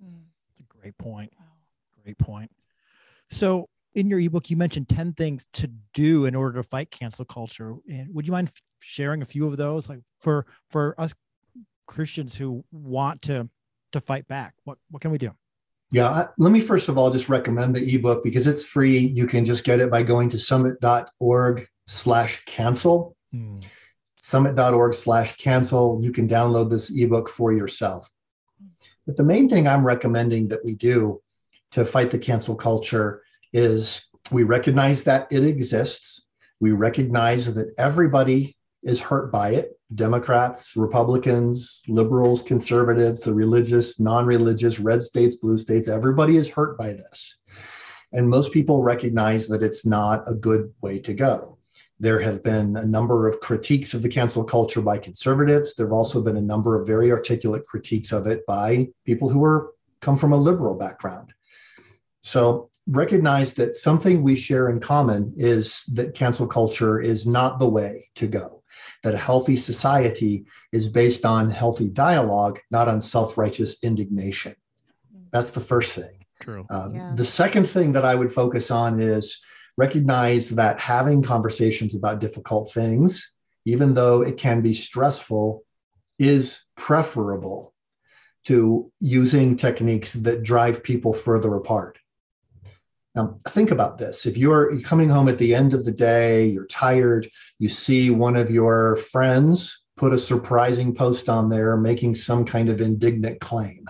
Hmm. 0.00 0.18
That's 0.48 0.60
a 0.60 0.78
Great 0.78 0.96
point. 0.98 1.32
Great 2.02 2.18
point. 2.18 2.50
So 3.30 3.68
in 3.94 4.08
your 4.08 4.18
ebook, 4.18 4.50
you 4.50 4.56
mentioned 4.56 4.88
10 4.88 5.14
things 5.14 5.46
to 5.54 5.70
do 5.92 6.26
in 6.26 6.34
order 6.34 6.60
to 6.60 6.68
fight 6.68 6.90
cancel 6.90 7.24
culture. 7.24 7.74
And 7.88 8.14
would 8.14 8.26
you 8.26 8.32
mind 8.32 8.52
sharing 8.80 9.22
a 9.22 9.24
few 9.24 9.46
of 9.46 9.56
those? 9.56 9.88
Like 9.88 10.00
for 10.20 10.46
for 10.70 10.94
us 10.98 11.14
Christians 11.86 12.36
who 12.36 12.64
want 12.72 13.22
to 13.22 13.48
to 13.92 14.00
fight 14.00 14.26
back, 14.26 14.54
what 14.64 14.78
what 14.90 15.00
can 15.00 15.10
we 15.10 15.18
do? 15.18 15.32
Yeah, 15.90 16.26
let 16.38 16.50
me 16.50 16.60
first 16.60 16.88
of 16.88 16.98
all 16.98 17.10
just 17.10 17.28
recommend 17.28 17.74
the 17.74 17.94
ebook 17.94 18.24
because 18.24 18.46
it's 18.46 18.64
free. 18.64 18.98
You 18.98 19.26
can 19.26 19.44
just 19.44 19.64
get 19.64 19.80
it 19.80 19.90
by 19.90 20.02
going 20.02 20.28
to 20.30 20.38
summit.org 20.38 21.68
slash 21.86 22.44
cancel. 22.46 23.16
Hmm. 23.32 23.58
Summit.org 24.16 24.94
slash 24.94 25.36
cancel. 25.36 26.00
You 26.02 26.10
can 26.10 26.26
download 26.26 26.70
this 26.70 26.90
ebook 26.90 27.28
for 27.28 27.52
yourself. 27.52 28.10
But 29.06 29.16
the 29.16 29.24
main 29.24 29.48
thing 29.48 29.68
I'm 29.68 29.84
recommending 29.84 30.48
that 30.48 30.64
we 30.64 30.74
do 30.74 31.20
to 31.74 31.84
fight 31.84 32.12
the 32.12 32.18
cancel 32.18 32.54
culture 32.54 33.22
is 33.52 34.06
we 34.30 34.44
recognize 34.44 35.02
that 35.04 35.26
it 35.30 35.42
exists. 35.44 36.24
We 36.60 36.70
recognize 36.70 37.52
that 37.54 37.74
everybody 37.76 38.56
is 38.84 39.00
hurt 39.00 39.32
by 39.32 39.50
it 39.50 39.72
Democrats, 39.92 40.76
Republicans, 40.76 41.82
liberals, 41.88 42.42
conservatives, 42.42 43.22
the 43.22 43.34
religious, 43.34 43.98
non 43.98 44.24
religious, 44.24 44.78
red 44.78 45.02
states, 45.02 45.36
blue 45.36 45.58
states, 45.58 45.88
everybody 45.88 46.36
is 46.36 46.48
hurt 46.48 46.78
by 46.78 46.92
this. 46.92 47.36
And 48.12 48.28
most 48.28 48.52
people 48.52 48.82
recognize 48.82 49.48
that 49.48 49.62
it's 49.62 49.84
not 49.84 50.22
a 50.28 50.34
good 50.34 50.72
way 50.80 51.00
to 51.00 51.12
go. 51.12 51.58
There 51.98 52.20
have 52.20 52.44
been 52.44 52.76
a 52.76 52.84
number 52.84 53.26
of 53.26 53.40
critiques 53.40 53.94
of 53.94 54.02
the 54.02 54.08
cancel 54.08 54.44
culture 54.44 54.80
by 54.80 54.98
conservatives. 54.98 55.74
There 55.74 55.86
have 55.86 55.92
also 55.92 56.22
been 56.22 56.36
a 56.36 56.42
number 56.42 56.80
of 56.80 56.86
very 56.86 57.10
articulate 57.10 57.66
critiques 57.66 58.12
of 58.12 58.28
it 58.28 58.46
by 58.46 58.88
people 59.04 59.28
who 59.28 59.42
are 59.42 59.72
come 60.00 60.16
from 60.16 60.32
a 60.32 60.36
liberal 60.36 60.76
background. 60.76 61.32
So 62.24 62.70
recognize 62.86 63.52
that 63.54 63.76
something 63.76 64.22
we 64.22 64.34
share 64.34 64.70
in 64.70 64.80
common 64.80 65.34
is 65.36 65.84
that 65.92 66.14
cancel 66.14 66.46
culture 66.46 66.98
is 66.98 67.26
not 67.26 67.58
the 67.58 67.68
way 67.68 68.08
to 68.14 68.26
go. 68.26 68.62
That 69.02 69.12
a 69.12 69.18
healthy 69.18 69.56
society 69.56 70.46
is 70.72 70.88
based 70.88 71.26
on 71.26 71.50
healthy 71.50 71.90
dialogue, 71.90 72.60
not 72.70 72.88
on 72.88 73.02
self 73.02 73.36
righteous 73.36 73.76
indignation. 73.82 74.56
That's 75.32 75.50
the 75.50 75.60
first 75.60 75.92
thing. 75.92 76.24
True. 76.40 76.64
Um, 76.70 76.94
yeah. 76.94 77.12
The 77.14 77.26
second 77.26 77.68
thing 77.68 77.92
that 77.92 78.06
I 78.06 78.14
would 78.14 78.32
focus 78.32 78.70
on 78.70 78.98
is 78.98 79.38
recognize 79.76 80.48
that 80.48 80.80
having 80.80 81.22
conversations 81.22 81.94
about 81.94 82.20
difficult 82.20 82.72
things, 82.72 83.30
even 83.66 83.92
though 83.92 84.22
it 84.22 84.38
can 84.38 84.62
be 84.62 84.72
stressful, 84.72 85.62
is 86.18 86.62
preferable 86.74 87.74
to 88.44 88.90
using 88.98 89.56
techniques 89.56 90.14
that 90.14 90.42
drive 90.42 90.82
people 90.82 91.12
further 91.12 91.54
apart. 91.54 91.98
Now, 93.14 93.36
think 93.48 93.70
about 93.70 93.98
this. 93.98 94.26
If 94.26 94.36
you're 94.36 94.80
coming 94.80 95.08
home 95.08 95.28
at 95.28 95.38
the 95.38 95.54
end 95.54 95.72
of 95.72 95.84
the 95.84 95.92
day, 95.92 96.46
you're 96.46 96.66
tired, 96.66 97.30
you 97.58 97.68
see 97.68 98.10
one 98.10 98.34
of 98.34 98.50
your 98.50 98.96
friends 98.96 99.84
put 99.96 100.12
a 100.12 100.18
surprising 100.18 100.94
post 100.94 101.28
on 101.28 101.48
there 101.48 101.76
making 101.76 102.16
some 102.16 102.44
kind 102.44 102.68
of 102.68 102.80
indignant 102.80 103.40
claim. 103.40 103.88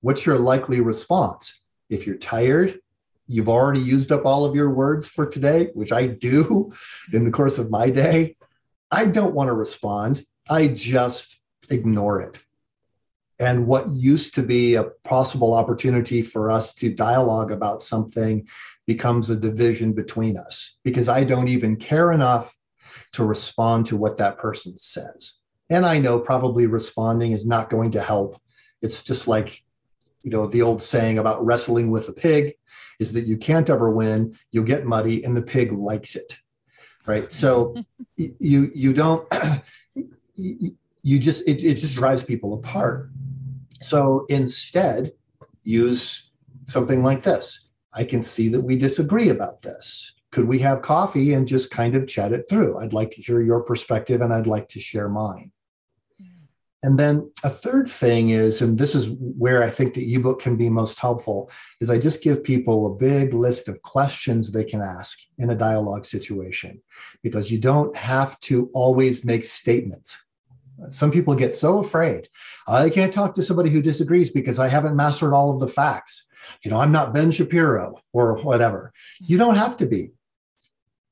What's 0.00 0.26
your 0.26 0.38
likely 0.38 0.80
response? 0.80 1.60
If 1.88 2.06
you're 2.06 2.16
tired, 2.16 2.80
you've 3.28 3.48
already 3.48 3.80
used 3.80 4.10
up 4.10 4.26
all 4.26 4.44
of 4.44 4.56
your 4.56 4.70
words 4.70 5.06
for 5.06 5.26
today, 5.26 5.70
which 5.74 5.92
I 5.92 6.08
do 6.08 6.72
in 7.12 7.24
the 7.24 7.30
course 7.30 7.58
of 7.58 7.70
my 7.70 7.88
day, 7.88 8.36
I 8.90 9.06
don't 9.06 9.34
want 9.34 9.48
to 9.48 9.54
respond. 9.54 10.24
I 10.50 10.66
just 10.66 11.40
ignore 11.70 12.20
it. 12.20 12.42
And 13.42 13.66
what 13.66 13.88
used 13.90 14.36
to 14.36 14.42
be 14.44 14.76
a 14.76 14.84
possible 15.02 15.52
opportunity 15.52 16.22
for 16.22 16.52
us 16.52 16.72
to 16.74 16.94
dialogue 16.94 17.50
about 17.50 17.80
something 17.80 18.46
becomes 18.86 19.30
a 19.30 19.36
division 19.36 19.94
between 19.94 20.36
us 20.36 20.76
because 20.84 21.08
I 21.08 21.24
don't 21.24 21.48
even 21.48 21.74
care 21.74 22.12
enough 22.12 22.56
to 23.14 23.24
respond 23.24 23.86
to 23.86 23.96
what 23.96 24.18
that 24.18 24.38
person 24.38 24.78
says. 24.78 25.34
And 25.68 25.84
I 25.84 25.98
know 25.98 26.20
probably 26.20 26.66
responding 26.66 27.32
is 27.32 27.44
not 27.44 27.68
going 27.68 27.90
to 27.90 28.00
help. 28.00 28.40
It's 28.80 29.02
just 29.02 29.26
like, 29.26 29.60
you 30.22 30.30
know, 30.30 30.46
the 30.46 30.62
old 30.62 30.80
saying 30.80 31.18
about 31.18 31.44
wrestling 31.44 31.90
with 31.90 32.08
a 32.08 32.12
pig 32.12 32.54
is 33.00 33.12
that 33.14 33.26
you 33.26 33.36
can't 33.36 33.68
ever 33.68 33.90
win 33.90 34.38
you'll 34.52 34.64
get 34.64 34.86
muddy 34.86 35.24
and 35.24 35.36
the 35.36 35.42
pig 35.42 35.72
likes 35.72 36.14
it 36.14 36.38
right 37.06 37.32
so 37.32 37.74
you 38.16 38.70
you 38.74 38.92
don't 38.92 39.26
you 40.36 41.18
just 41.18 41.46
it, 41.48 41.64
it 41.64 41.74
just 41.74 41.96
drives 41.96 42.22
people 42.22 42.54
apart 42.54 43.10
so 43.82 44.24
instead 44.28 45.12
use 45.62 46.30
something 46.66 47.02
like 47.02 47.22
this. 47.22 47.68
I 47.92 48.04
can 48.04 48.22
see 48.22 48.48
that 48.48 48.60
we 48.60 48.76
disagree 48.76 49.28
about 49.28 49.62
this. 49.62 50.12
Could 50.30 50.46
we 50.46 50.58
have 50.60 50.80
coffee 50.80 51.34
and 51.34 51.46
just 51.46 51.70
kind 51.70 51.94
of 51.94 52.08
chat 52.08 52.32
it 52.32 52.48
through? 52.48 52.78
I'd 52.78 52.94
like 52.94 53.10
to 53.10 53.22
hear 53.22 53.42
your 53.42 53.62
perspective 53.62 54.22
and 54.22 54.32
i'd 54.32 54.46
like 54.46 54.68
to 54.70 54.80
share 54.80 55.08
mine. 55.08 55.52
And 56.84 56.98
then 56.98 57.30
a 57.44 57.50
third 57.50 57.88
thing 57.88 58.30
is, 58.30 58.60
and 58.60 58.76
this 58.76 58.96
is 58.96 59.08
where 59.08 59.62
I 59.62 59.70
think 59.70 59.94
the 59.94 60.14
ebook 60.14 60.40
can 60.40 60.56
be 60.56 60.68
most 60.68 60.98
helpful, 60.98 61.48
is 61.80 61.90
I 61.90 61.98
just 61.98 62.22
give 62.22 62.42
people 62.42 62.86
a 62.86 62.94
big 62.96 63.34
list 63.34 63.68
of 63.68 63.82
questions 63.82 64.50
they 64.50 64.64
can 64.64 64.80
ask 64.80 65.20
in 65.38 65.50
a 65.50 65.54
dialogue 65.54 66.04
situation. 66.04 66.82
Because 67.22 67.52
you 67.52 67.58
don't 67.58 67.94
have 67.94 68.36
to 68.40 68.68
always 68.74 69.24
make 69.24 69.44
statements. 69.44 70.18
Some 70.88 71.10
people 71.10 71.34
get 71.34 71.54
so 71.54 71.78
afraid. 71.78 72.28
I 72.66 72.90
can't 72.90 73.12
talk 73.12 73.34
to 73.34 73.42
somebody 73.42 73.70
who 73.70 73.82
disagrees 73.82 74.30
because 74.30 74.58
I 74.58 74.68
haven't 74.68 74.96
mastered 74.96 75.32
all 75.32 75.52
of 75.52 75.60
the 75.60 75.68
facts. 75.68 76.26
You 76.64 76.70
know, 76.70 76.80
I'm 76.80 76.92
not 76.92 77.14
Ben 77.14 77.30
Shapiro 77.30 78.00
or 78.12 78.38
whatever. 78.42 78.92
You 79.20 79.38
don't 79.38 79.56
have 79.56 79.76
to 79.78 79.86
be. 79.86 80.12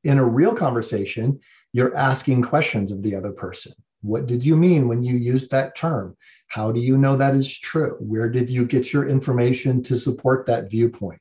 In 0.03 0.19
a 0.19 0.25
real 0.25 0.55
conversation, 0.55 1.41
you're 1.73 1.97
asking 1.97 2.43
questions 2.43 2.91
of 2.91 3.03
the 3.03 3.15
other 3.15 3.33
person 3.33 3.75
what 4.03 4.27
did 4.27 4.45
you 4.45 4.57
mean 4.57 4.89
when 4.89 5.03
you 5.03 5.17
used 5.17 5.51
that 5.51 5.77
term? 5.77 6.17
How 6.49 6.73
do 6.73 6.81
you 6.81 6.99
know 6.99 7.17
that 7.17 7.35
is 7.35 7.57
true? 7.59 7.97
Where 8.01 8.29
did 8.29 8.51
you 8.51 8.65
get 8.65 8.93
your 8.93 9.07
information 9.07 9.83
to 9.85 9.97
support 9.97 10.47
that 10.47 10.71
viewpoint? 10.71 11.21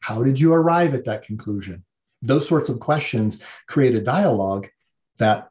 How 0.00 0.22
did 0.22 0.38
you 0.38 0.52
arrive 0.52 0.94
at 0.94 1.04
that 1.04 1.24
conclusion? 1.24 1.84
Those 2.22 2.46
sorts 2.46 2.68
of 2.68 2.80
questions 2.80 3.38
create 3.66 3.94
a 3.94 4.00
dialogue 4.00 4.68
that 5.18 5.49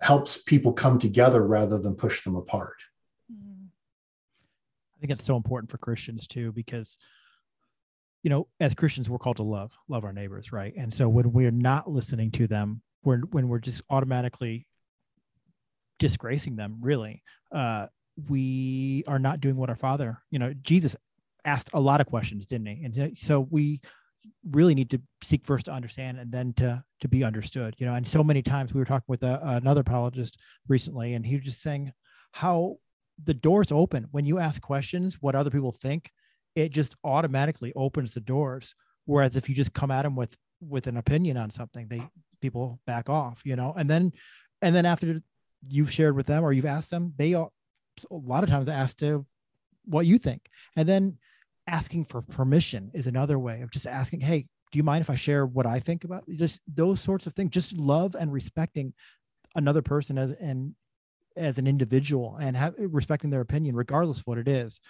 helps 0.00 0.38
people 0.38 0.72
come 0.72 0.98
together 0.98 1.46
rather 1.46 1.78
than 1.78 1.94
push 1.94 2.22
them 2.22 2.36
apart. 2.36 2.76
I 3.30 5.00
think 5.00 5.12
it's 5.12 5.24
so 5.24 5.36
important 5.36 5.70
for 5.70 5.78
Christians 5.78 6.26
too, 6.26 6.52
because 6.52 6.96
you 8.22 8.30
know, 8.30 8.48
as 8.58 8.74
Christians, 8.74 9.08
we're 9.08 9.18
called 9.18 9.36
to 9.36 9.44
love, 9.44 9.76
love 9.88 10.04
our 10.04 10.12
neighbors, 10.12 10.50
right? 10.50 10.74
And 10.76 10.92
so 10.92 11.08
when 11.08 11.32
we're 11.32 11.52
not 11.52 11.88
listening 11.88 12.32
to 12.32 12.48
them, 12.48 12.82
when 13.06 13.20
when 13.30 13.48
we're 13.48 13.60
just 13.60 13.82
automatically 13.88 14.66
disgracing 15.98 16.56
them 16.56 16.76
really 16.80 17.22
uh 17.52 17.86
we 18.28 19.04
are 19.06 19.18
not 19.18 19.40
doing 19.40 19.56
what 19.56 19.70
our 19.70 19.76
father 19.76 20.20
you 20.30 20.38
know 20.38 20.52
jesus 20.62 20.96
asked 21.44 21.70
a 21.72 21.80
lot 21.80 22.00
of 22.00 22.06
questions 22.06 22.44
didn't 22.44 22.66
he 22.66 22.84
and 22.84 23.16
so 23.16 23.46
we 23.50 23.80
really 24.50 24.74
need 24.74 24.90
to 24.90 25.00
seek 25.22 25.44
first 25.44 25.66
to 25.66 25.72
understand 25.72 26.18
and 26.18 26.30
then 26.30 26.52
to 26.54 26.82
to 27.00 27.08
be 27.08 27.24
understood 27.24 27.74
you 27.78 27.86
know? 27.86 27.94
And 27.94 28.06
so 28.06 28.22
many 28.22 28.42
times 28.42 28.72
we 28.72 28.80
were 28.80 28.84
talking 28.84 29.06
with 29.08 29.22
a, 29.22 29.40
another 29.42 29.80
apologist 29.80 30.38
recently 30.68 31.14
and 31.14 31.26
he 31.26 31.36
was 31.36 31.44
just 31.44 31.62
saying 31.62 31.92
how 32.32 32.76
the 33.22 33.34
doors 33.34 33.72
open. 33.72 34.06
When 34.10 34.24
you 34.24 34.38
ask 34.38 34.60
questions 34.60 35.18
what 35.20 35.34
other 35.34 35.50
people 35.50 35.72
think 35.72 36.10
it 36.54 36.70
just 36.70 36.96
automatically 37.04 37.72
opens 37.76 38.14
the 38.14 38.20
doors. 38.20 38.74
Whereas 39.04 39.36
if 39.36 39.48
you 39.48 39.54
just 39.54 39.72
come 39.72 39.90
at 39.90 40.02
them 40.02 40.16
with 40.16 40.36
with 40.60 40.86
an 40.86 40.96
opinion 40.96 41.36
on 41.36 41.50
something 41.50 41.86
they 41.88 42.02
people 42.40 42.80
back 42.86 43.08
off 43.08 43.42
you 43.44 43.56
know? 43.56 43.74
And 43.76 43.88
then 43.90 44.12
and 44.62 44.74
then 44.74 44.86
after 44.86 45.20
you've 45.70 45.92
shared 45.92 46.16
with 46.16 46.26
them 46.26 46.44
or 46.44 46.52
you've 46.52 46.66
asked 46.66 46.90
them, 46.90 47.12
they 47.16 47.34
all, 47.34 47.52
a 48.10 48.14
lot 48.14 48.44
of 48.44 48.50
times 48.50 48.68
ask 48.68 48.96
to 48.98 49.26
what 49.84 50.06
you 50.06 50.18
think. 50.18 50.48
And 50.76 50.88
then 50.88 51.18
asking 51.66 52.04
for 52.04 52.22
permission 52.22 52.90
is 52.94 53.06
another 53.06 53.38
way 53.38 53.62
of 53.62 53.70
just 53.70 53.86
asking, 53.86 54.20
hey, 54.20 54.46
do 54.72 54.78
you 54.78 54.82
mind 54.82 55.02
if 55.02 55.10
I 55.10 55.14
share 55.14 55.46
what 55.46 55.66
I 55.66 55.80
think 55.80 56.04
about 56.04 56.24
just 56.28 56.60
those 56.66 57.00
sorts 57.00 57.26
of 57.26 57.34
things? 57.34 57.50
Just 57.50 57.72
love 57.72 58.14
and 58.14 58.32
respecting 58.32 58.92
another 59.54 59.82
person 59.82 60.18
as 60.18 60.32
and 60.32 60.74
as 61.36 61.58
an 61.58 61.66
individual 61.66 62.36
and 62.36 62.56
have, 62.56 62.74
respecting 62.78 63.30
their 63.30 63.42
opinion, 63.42 63.76
regardless 63.76 64.18
of 64.18 64.26
what 64.26 64.38
it 64.38 64.48
is, 64.48 64.80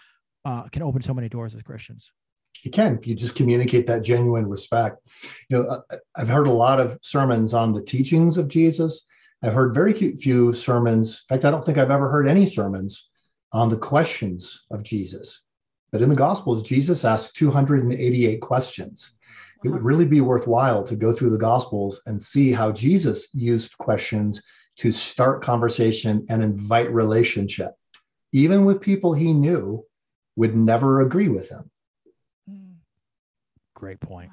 uh, 0.45 0.63
can 0.69 0.83
open 0.83 1.03
so 1.03 1.13
many 1.13 1.29
doors 1.29 1.55
as 1.55 1.63
Christians. 1.63 2.11
You 2.63 2.71
can 2.71 2.97
if 2.97 3.07
you 3.07 3.15
just 3.15 3.35
communicate 3.35 3.87
that 3.89 4.03
genuine 4.03 4.49
respect. 4.49 4.99
You 5.51 5.59
know, 5.59 5.69
uh, 5.69 5.97
I've 6.17 6.29
heard 6.29 6.47
a 6.47 6.53
lot 6.53 6.81
of 6.81 6.99
sermons 7.03 7.53
on 7.53 7.73
the 7.73 7.83
teachings 7.83 8.39
of 8.39 8.49
Jesus, 8.49 9.05
I've 9.43 9.55
heard 9.55 9.75
very 9.75 9.93
few 9.93 10.53
sermons. 10.53 11.25
In 11.31 11.37
fact, 11.37 11.45
I 11.45 11.51
don't 11.51 11.65
think 11.65 11.79
I've 11.79 11.91
ever 11.91 12.09
heard 12.09 12.29
any 12.29 12.47
sermons 12.47 13.09
on 13.53 13.69
the 13.69 13.77
questions 13.77 14.65
of 14.71 14.83
Jesus. 14.83 15.43
But 15.93 16.03
in 16.03 16.09
the 16.09 16.17
Gospels, 16.17 16.63
Jesus 16.63 17.05
asked 17.05 17.37
288 17.37 18.41
questions. 18.41 19.13
It 19.65 19.69
would 19.69 19.79
uh-huh. 19.79 19.85
really 19.85 20.05
be 20.05 20.21
worthwhile 20.21 20.85
to 20.85 20.97
go 20.97 21.13
through 21.13 21.31
the 21.31 21.39
Gospels 21.39 22.01
and 22.07 22.21
see 22.21 22.53
how 22.53 22.73
Jesus 22.73 23.29
used 23.33 23.79
questions 23.79 24.43
to 24.79 24.93
start 24.93 25.43
conversation 25.43 26.27
and 26.29 26.43
invite 26.43 26.93
relationship, 26.93 27.73
even 28.33 28.65
with 28.65 28.81
people 28.81 29.15
he 29.15 29.33
knew 29.33 29.85
would 30.37 30.55
never 30.55 31.01
agree 31.01 31.29
with 31.29 31.49
him. 31.51 31.71
Mm. 32.51 32.75
Great 33.75 34.01
point. 34.01 34.31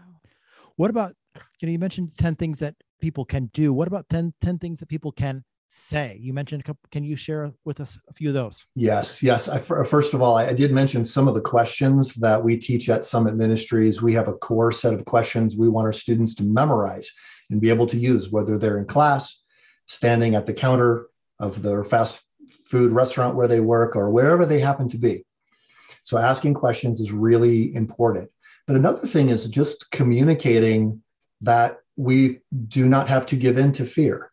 What 0.75 0.89
about, 0.89 1.13
you 1.61 1.67
know, 1.67 1.71
you 1.71 1.79
mentioned 1.79 2.17
10 2.17 2.35
things 2.35 2.59
that 2.59 2.75
people 3.03 3.25
can 3.25 3.51
do. 3.53 3.73
What 3.73 3.89
about 3.89 4.07
10, 4.09 4.33
10 4.41 4.59
things 4.59 4.79
that 4.79 4.87
people 4.87 5.11
can 5.11 5.43
say? 5.73 6.17
You 6.21 6.33
mentioned 6.33 6.61
a 6.61 6.63
couple, 6.63 6.87
can 6.91 7.03
you 7.03 7.15
share 7.15 7.51
with 7.65 7.79
us 7.79 7.97
a 8.07 8.13
few 8.13 8.29
of 8.29 8.33
those? 8.33 8.65
Yes, 8.75 9.23
yes. 9.23 9.47
I, 9.47 9.59
first 9.59 10.13
of 10.13 10.21
all, 10.21 10.37
I, 10.37 10.47
I 10.47 10.53
did 10.53 10.71
mention 10.71 11.03
some 11.03 11.27
of 11.27 11.33
the 11.33 11.41
questions 11.41 12.13
that 12.15 12.43
we 12.43 12.57
teach 12.57 12.89
at 12.89 13.03
Summit 13.03 13.35
Ministries. 13.35 14.01
We 14.01 14.13
have 14.13 14.27
a 14.27 14.33
core 14.33 14.71
set 14.71 14.93
of 14.93 15.05
questions 15.05 15.55
we 15.55 15.69
want 15.69 15.87
our 15.87 15.93
students 15.93 16.35
to 16.35 16.43
memorize 16.43 17.11
and 17.49 17.61
be 17.61 17.69
able 17.69 17.87
to 17.87 17.97
use, 17.97 18.31
whether 18.31 18.57
they're 18.57 18.77
in 18.77 18.85
class, 18.85 19.41
standing 19.85 20.35
at 20.35 20.45
the 20.45 20.53
counter 20.53 21.07
of 21.39 21.61
their 21.61 21.83
fast 21.83 22.23
food 22.65 22.91
restaurant 22.91 23.35
where 23.35 23.47
they 23.47 23.59
work, 23.59 23.95
or 23.95 24.09
wherever 24.11 24.45
they 24.45 24.59
happen 24.59 24.89
to 24.89 24.97
be. 24.97 25.25
So 26.03 26.17
asking 26.17 26.55
questions 26.55 26.99
is 26.99 27.11
really 27.11 27.73
important. 27.75 28.29
But 28.67 28.75
another 28.75 29.07
thing 29.07 29.29
is 29.29 29.47
just 29.47 29.91
communicating 29.91 31.01
that 31.41 31.79
we 31.95 32.39
do 32.67 32.87
not 32.87 33.09
have 33.09 33.25
to 33.27 33.35
give 33.35 33.57
in 33.57 33.71
to 33.73 33.85
fear. 33.85 34.31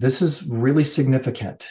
This 0.00 0.22
is 0.22 0.42
really 0.46 0.84
significant. 0.84 1.66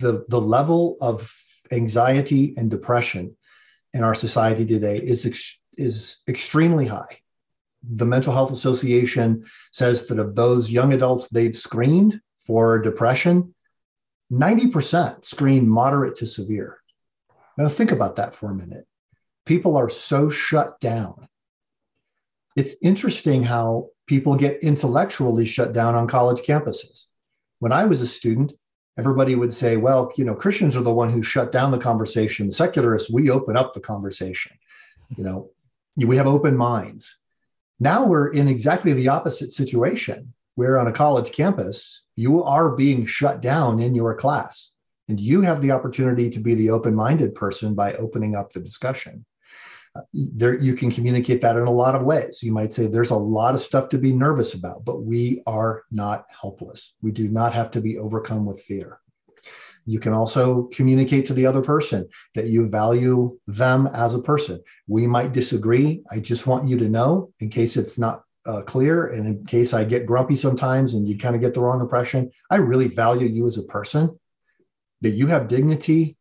The, 0.00 0.24
the 0.26 0.40
level 0.40 0.96
of 1.00 1.32
anxiety 1.70 2.54
and 2.56 2.68
depression 2.68 3.36
in 3.94 4.02
our 4.02 4.16
society 4.16 4.66
today 4.66 4.96
is, 4.96 5.24
ex- 5.24 5.60
is 5.74 6.18
extremely 6.26 6.86
high. 6.86 7.20
The 7.88 8.04
Mental 8.04 8.32
Health 8.32 8.50
Association 8.50 9.44
says 9.72 10.08
that 10.08 10.18
of 10.18 10.34
those 10.34 10.72
young 10.72 10.92
adults 10.92 11.28
they've 11.28 11.56
screened 11.56 12.20
for 12.36 12.80
depression, 12.80 13.54
90% 14.32 15.24
screen 15.24 15.68
moderate 15.68 16.16
to 16.16 16.26
severe. 16.26 16.78
Now, 17.56 17.68
think 17.68 17.92
about 17.92 18.16
that 18.16 18.34
for 18.34 18.50
a 18.50 18.54
minute. 18.54 18.88
People 19.46 19.76
are 19.76 19.88
so 19.88 20.30
shut 20.30 20.80
down. 20.80 21.28
It's 22.56 22.74
interesting 22.82 23.44
how 23.44 23.90
people 24.08 24.34
get 24.34 24.62
intellectually 24.62 25.46
shut 25.46 25.72
down 25.72 25.94
on 25.94 26.08
college 26.08 26.40
campuses. 26.40 27.06
When 27.60 27.72
I 27.72 27.84
was 27.84 28.00
a 28.00 28.06
student, 28.06 28.54
everybody 28.98 29.36
would 29.36 29.52
say, 29.52 29.76
well, 29.76 30.10
you 30.16 30.24
know, 30.24 30.34
Christians 30.34 30.74
are 30.74 30.82
the 30.82 30.92
one 30.92 31.10
who 31.10 31.22
shut 31.22 31.52
down 31.52 31.70
the 31.70 31.78
conversation. 31.78 32.46
The 32.46 32.52
secularists, 32.52 33.10
we 33.10 33.30
open 33.30 33.56
up 33.56 33.74
the 33.74 33.80
conversation. 33.80 34.52
You 35.16 35.24
know, 35.24 35.50
we 35.96 36.16
have 36.16 36.26
open 36.26 36.56
minds. 36.56 37.16
Now 37.78 38.04
we're 38.04 38.32
in 38.32 38.48
exactly 38.48 38.92
the 38.92 39.08
opposite 39.08 39.52
situation 39.52 40.34
where 40.56 40.78
on 40.78 40.88
a 40.88 40.92
college 40.92 41.30
campus, 41.30 42.02
you 42.16 42.42
are 42.42 42.74
being 42.74 43.06
shut 43.06 43.40
down 43.40 43.78
in 43.80 43.94
your 43.94 44.16
class. 44.16 44.72
And 45.08 45.20
you 45.20 45.40
have 45.42 45.62
the 45.62 45.70
opportunity 45.70 46.28
to 46.30 46.40
be 46.40 46.54
the 46.54 46.70
open 46.70 46.94
minded 46.94 47.34
person 47.34 47.74
by 47.74 47.94
opening 47.94 48.34
up 48.34 48.52
the 48.52 48.60
discussion. 48.60 49.24
There, 50.12 50.58
you 50.58 50.74
can 50.74 50.90
communicate 50.90 51.40
that 51.40 51.56
in 51.56 51.66
a 51.66 51.72
lot 51.72 51.94
of 51.94 52.02
ways. 52.02 52.40
You 52.42 52.52
might 52.52 52.72
say 52.72 52.86
there's 52.86 53.10
a 53.10 53.16
lot 53.16 53.54
of 53.54 53.60
stuff 53.60 53.88
to 53.90 53.98
be 53.98 54.12
nervous 54.12 54.54
about, 54.54 54.84
but 54.84 55.02
we 55.02 55.42
are 55.46 55.84
not 55.90 56.26
helpless. 56.40 56.94
We 57.02 57.10
do 57.10 57.28
not 57.28 57.52
have 57.54 57.70
to 57.72 57.80
be 57.80 57.98
overcome 57.98 58.46
with 58.46 58.60
fear. 58.60 59.00
You 59.86 59.98
can 59.98 60.12
also 60.12 60.64
communicate 60.64 61.24
to 61.26 61.32
the 61.32 61.46
other 61.46 61.62
person 61.62 62.08
that 62.34 62.48
you 62.48 62.68
value 62.68 63.38
them 63.46 63.86
as 63.86 64.12
a 64.12 64.18
person. 64.20 64.62
We 64.86 65.06
might 65.06 65.32
disagree. 65.32 66.02
I 66.10 66.20
just 66.20 66.46
want 66.46 66.68
you 66.68 66.76
to 66.78 66.88
know, 66.90 67.32
in 67.40 67.48
case 67.48 67.76
it's 67.76 67.98
not 67.98 68.22
uh, 68.46 68.62
clear, 68.62 69.06
and 69.06 69.26
in 69.26 69.46
case 69.46 69.72
I 69.72 69.84
get 69.84 70.06
grumpy 70.06 70.36
sometimes 70.36 70.92
and 70.92 71.08
you 71.08 71.16
kind 71.16 71.34
of 71.34 71.40
get 71.40 71.54
the 71.54 71.60
wrong 71.60 71.80
impression, 71.80 72.30
I 72.50 72.56
really 72.56 72.88
value 72.88 73.26
you 73.26 73.46
as 73.46 73.56
a 73.56 73.62
person 73.62 74.18
that 75.00 75.10
you 75.10 75.26
have 75.28 75.48
dignity 75.48 76.16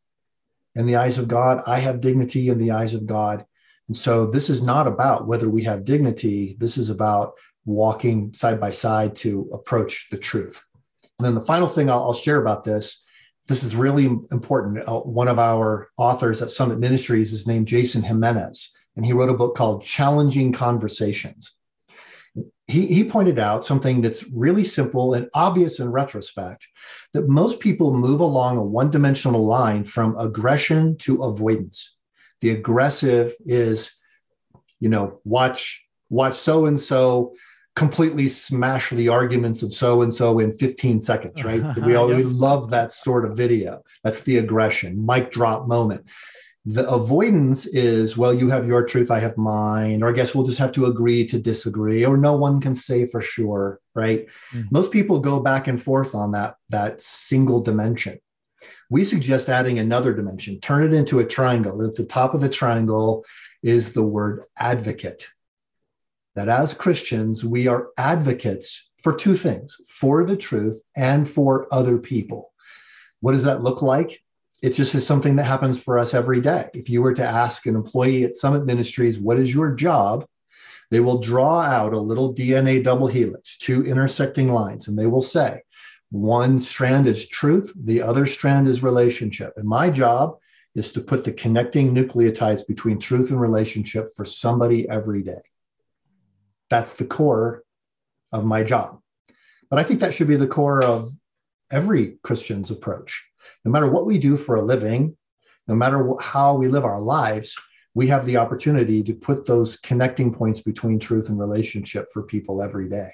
in 0.76 0.86
the 0.86 0.96
eyes 0.96 1.18
of 1.18 1.28
God. 1.28 1.62
I 1.68 1.80
have 1.80 2.00
dignity 2.00 2.50
in 2.50 2.60
the 2.60 2.72
eyes 2.72 2.94
of 2.94 3.06
God. 3.06 3.46
And 3.88 3.96
so 3.96 4.26
this 4.26 4.50
is 4.50 4.62
not 4.62 4.88
about 4.88 5.28
whether 5.28 5.50
we 5.50 5.64
have 5.64 5.86
dignity. 5.86 6.56
This 6.60 6.78
is 6.78 6.90
about 6.90 7.34
walking 7.66 8.34
side 8.34 8.60
by 8.60 8.72
side 8.72 9.16
to 9.18 9.50
approach 9.54 10.08
the 10.10 10.18
truth. 10.18 10.64
And 11.20 11.26
then 11.26 11.36
the 11.36 11.42
final 11.42 11.68
thing 11.68 11.90
I'll, 11.90 12.04
I'll 12.04 12.14
share 12.14 12.42
about 12.42 12.64
this 12.64 13.04
this 13.48 13.64
is 13.64 13.78
really 13.78 14.06
important. 14.30 14.86
Uh, 14.86 15.00
one 15.00 15.30
of 15.30 15.40
our 15.40 15.88
authors 15.96 16.42
at 16.42 16.50
Summit 16.50 16.80
Ministries 16.80 17.32
is 17.32 17.48
named 17.48 17.66
Jason 17.66 18.04
Jimenez, 18.04 18.72
and 18.98 19.06
he 19.06 19.14
wrote 19.14 19.30
a 19.30 19.34
book 19.34 19.56
called 19.56 19.86
Challenging 19.86 20.52
Conversations 20.52 21.56
he, 22.68 22.86
he 22.88 23.04
pointed 23.04 23.40
out 23.40 23.64
something 23.64 24.02
that's 24.02 24.28
really 24.30 24.64
simple 24.64 25.14
and 25.14 25.30
obvious 25.34 25.80
in 25.80 25.90
retrospect 25.90 26.68
that 27.14 27.30
most 27.30 27.60
people 27.60 27.94
move 27.94 28.20
along 28.20 28.58
a 28.58 28.64
one 28.64 28.92
dimensional 28.92 29.46
line 29.46 29.84
from 29.84 30.18
aggression 30.18 30.98
to 31.00 31.24
avoidance. 31.24 31.96
The 32.42 32.52
aggressive 32.52 33.34
is, 33.46 33.92
you 34.80 34.90
know, 34.90 35.20
watch, 35.24 35.84
watch 36.10 36.36
so 36.36 36.66
and 36.66 36.80
so 36.80 37.34
completely 37.78 38.28
smash 38.28 38.90
the 38.90 39.08
arguments 39.08 39.62
of 39.62 39.72
so 39.72 40.02
and 40.02 40.12
so 40.12 40.40
in 40.40 40.52
15 40.52 41.00
seconds, 41.00 41.44
right? 41.44 41.62
we 41.86 41.94
all 41.94 42.08
we 42.08 42.24
love 42.24 42.72
that 42.72 42.92
sort 42.92 43.24
of 43.24 43.38
video. 43.38 43.84
That's 44.04 44.22
the 44.22 44.38
aggression, 44.38 45.06
mic 45.06 45.32
drop 45.32 45.68
moment. 45.68 46.06
The 46.66 46.90
avoidance 46.90 47.68
is, 47.68 48.18
well, 48.18 48.34
you 48.34 48.50
have 48.50 48.68
your 48.68 48.84
truth, 48.84 49.12
I 49.12 49.20
have 49.20 49.38
mine, 49.38 50.02
or 50.02 50.10
I 50.10 50.12
guess 50.12 50.34
we'll 50.34 50.44
just 50.44 50.58
have 50.58 50.72
to 50.74 50.88
agree 50.88 51.26
to 51.28 51.40
disagree, 51.40 52.04
or 52.04 52.18
no 52.18 52.36
one 52.36 52.60
can 52.60 52.74
say 52.74 53.08
for 53.08 53.22
sure, 53.22 53.80
right? 53.96 54.26
Mm-hmm. 54.52 54.68
Most 54.72 54.92
people 54.92 55.20
go 55.20 55.40
back 55.40 55.68
and 55.68 55.82
forth 55.82 56.16
on 56.16 56.32
that, 56.32 56.56
that 56.70 57.00
single 57.00 57.62
dimension. 57.62 58.20
We 58.90 59.04
suggest 59.04 59.50
adding 59.50 59.80
another 59.80 60.14
dimension, 60.14 60.60
turn 60.60 60.84
it 60.84 60.94
into 60.94 61.20
a 61.20 61.26
triangle. 61.26 61.86
At 61.86 61.96
the 61.96 62.06
top 62.06 62.34
of 62.34 62.42
the 62.42 62.50
triangle 62.50 63.26
is 63.62 63.92
the 63.92 64.04
word 64.04 64.44
advocate. 64.58 65.28
That 66.36 66.50
as 66.50 66.74
Christians, 66.74 67.44
we 67.44 67.68
are 67.68 67.90
advocates 67.98 68.90
for 69.02 69.14
two 69.14 69.36
things 69.36 69.78
for 69.88 70.24
the 70.24 70.38
truth 70.38 70.82
and 70.96 71.28
for 71.28 71.68
other 71.72 71.98
people. 71.98 72.54
What 73.20 73.32
does 73.32 73.44
that 73.44 73.64
look 73.64 73.82
like? 73.82 74.22
it 74.62 74.72
just 74.72 74.96
is 74.96 75.06
something 75.06 75.36
that 75.36 75.44
happens 75.44 75.82
for 75.82 76.00
us 76.00 76.14
every 76.14 76.42
day. 76.42 76.70
If 76.74 76.90
you 76.90 77.02
were 77.02 77.14
to 77.14 77.26
ask 77.26 77.66
an 77.66 77.76
employee 77.76 78.24
at 78.24 78.36
Summit 78.36 78.66
Ministries, 78.66 79.20
what 79.20 79.38
is 79.38 79.54
your 79.54 79.74
job? 79.76 80.26
They 80.90 81.00
will 81.00 81.20
draw 81.20 81.62
out 81.62 81.94
a 81.94 82.00
little 82.00 82.34
DNA 82.34 82.84
double 82.84 83.08
helix, 83.08 83.58
two 83.58 83.86
intersecting 83.86 84.52
lines, 84.52 84.88
and 84.88 84.98
they 84.98 85.06
will 85.06 85.22
say, 85.22 85.62
one 86.10 86.60
strand 86.60 87.08
is 87.08 87.28
truth, 87.28 87.72
the 87.76 88.02
other 88.02 88.26
strand 88.26 88.68
is 88.68 88.84
relationship. 88.84 89.54
And 89.58 89.68
my 89.68 89.90
job 89.90 90.38
is 90.76 90.92
to 90.92 91.02
put 91.02 91.24
the 91.24 91.32
connecting 91.32 91.94
nucleotides 91.94 92.66
between 92.66 93.00
truth 93.00 93.32
and 93.32 93.42
relationship 93.42 94.10
for 94.16 94.26
somebody 94.26 94.88
every 94.88 95.24
day. 95.24 95.42
That's 96.70 96.94
the 96.94 97.06
core 97.06 97.64
of 98.32 98.46
my 98.46 98.64
job. 98.64 99.00
But 99.70 99.80
I 99.80 99.84
think 99.84 100.00
that 100.00 100.14
should 100.14 100.28
be 100.28 100.36
the 100.36 100.48
core 100.48 100.84
of 100.84 101.12
every 101.72 102.18
Christian's 102.24 102.72
approach 102.72 103.28
no 103.68 103.72
matter 103.72 103.88
what 103.88 104.06
we 104.06 104.18
do 104.18 104.36
for 104.36 104.56
a 104.56 104.62
living, 104.62 105.18
no 105.68 105.76
matter 105.76 106.14
how 106.22 106.56
we 106.56 106.68
live 106.68 106.86
our 106.86 107.00
lives, 107.00 107.58
we 107.94 108.08
have 108.08 108.26
the 108.26 108.38
opportunity 108.38 109.04
to 109.04 109.14
put 109.14 109.46
those 109.46 109.76
connecting 109.76 110.34
points 110.34 110.62
between 110.62 111.00
truth 111.00 111.30
and 111.30 111.40
relationship 111.40 112.08
for 112.14 112.24
people 112.24 112.62
every 112.62 112.88
day. 112.88 113.12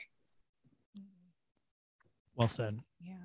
Well 2.36 2.48
said. 2.48 2.80
Yeah. 3.02 3.16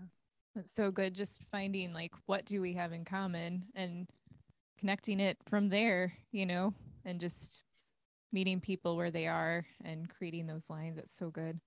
That's 0.55 0.75
so 0.75 0.91
good. 0.91 1.15
Just 1.15 1.45
finding 1.51 1.93
like 1.93 2.13
what 2.27 2.45
do 2.45 2.61
we 2.61 2.75
have 2.75 2.93
in 2.93 3.05
common 3.05 3.67
and 3.75 4.09
connecting 4.79 5.21
it 5.21 5.39
from 5.49 5.69
there, 5.69 6.13
you 6.33 6.47
know, 6.47 6.75
and 7.05 7.21
just 7.21 7.63
meeting 8.33 8.61
people 8.61 8.97
where 8.97 9.11
they 9.11 9.27
are 9.27 9.67
and 9.85 10.09
creating 10.09 10.47
those 10.47 10.69
lines. 10.69 10.99
It's 10.99 11.17
so 11.17 11.31
good. 11.31 11.61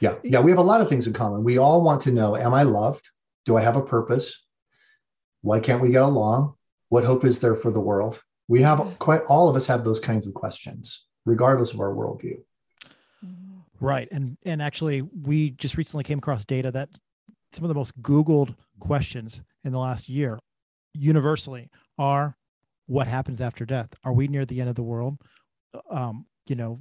Yeah. 0.00 0.16
Yeah. 0.22 0.40
We 0.40 0.50
have 0.50 0.58
a 0.58 0.62
lot 0.62 0.80
of 0.80 0.88
things 0.88 1.06
in 1.06 1.12
common. 1.12 1.44
We 1.44 1.58
all 1.58 1.82
want 1.82 2.02
to 2.02 2.12
know 2.12 2.36
Am 2.36 2.54
I 2.54 2.62
loved? 2.62 3.10
Do 3.44 3.56
I 3.56 3.62
have 3.62 3.76
a 3.76 3.82
purpose? 3.82 4.44
Why 5.42 5.60
can't 5.60 5.82
we 5.82 5.90
get 5.90 6.02
along? 6.02 6.54
What 6.88 7.04
hope 7.04 7.24
is 7.24 7.38
there 7.38 7.54
for 7.54 7.70
the 7.70 7.80
world? 7.80 8.22
We 8.48 8.62
have 8.62 8.78
mm-hmm. 8.78 8.94
quite 8.96 9.22
all 9.28 9.48
of 9.48 9.56
us 9.56 9.66
have 9.66 9.84
those 9.84 10.00
kinds 10.00 10.26
of 10.26 10.34
questions, 10.34 11.06
regardless 11.24 11.72
of 11.72 11.80
our 11.80 11.94
worldview. 11.94 12.42
Right. 13.80 14.08
And 14.10 14.36
and 14.44 14.60
actually 14.60 15.02
we 15.02 15.50
just 15.50 15.76
recently 15.76 16.04
came 16.04 16.18
across 16.18 16.44
data 16.44 16.70
that 16.72 16.88
some 17.52 17.64
of 17.64 17.68
the 17.68 17.74
most 17.74 18.00
Googled 18.02 18.54
questions 18.80 19.42
in 19.64 19.72
the 19.72 19.78
last 19.78 20.08
year 20.08 20.38
universally 20.94 21.70
are 21.98 22.36
what 22.86 23.06
happens 23.06 23.40
after 23.40 23.64
death? 23.64 23.90
Are 24.04 24.12
we 24.12 24.28
near 24.28 24.44
the 24.44 24.60
end 24.60 24.68
of 24.68 24.74
the 24.74 24.82
world? 24.82 25.18
Um, 25.90 26.26
you 26.46 26.56
know, 26.56 26.80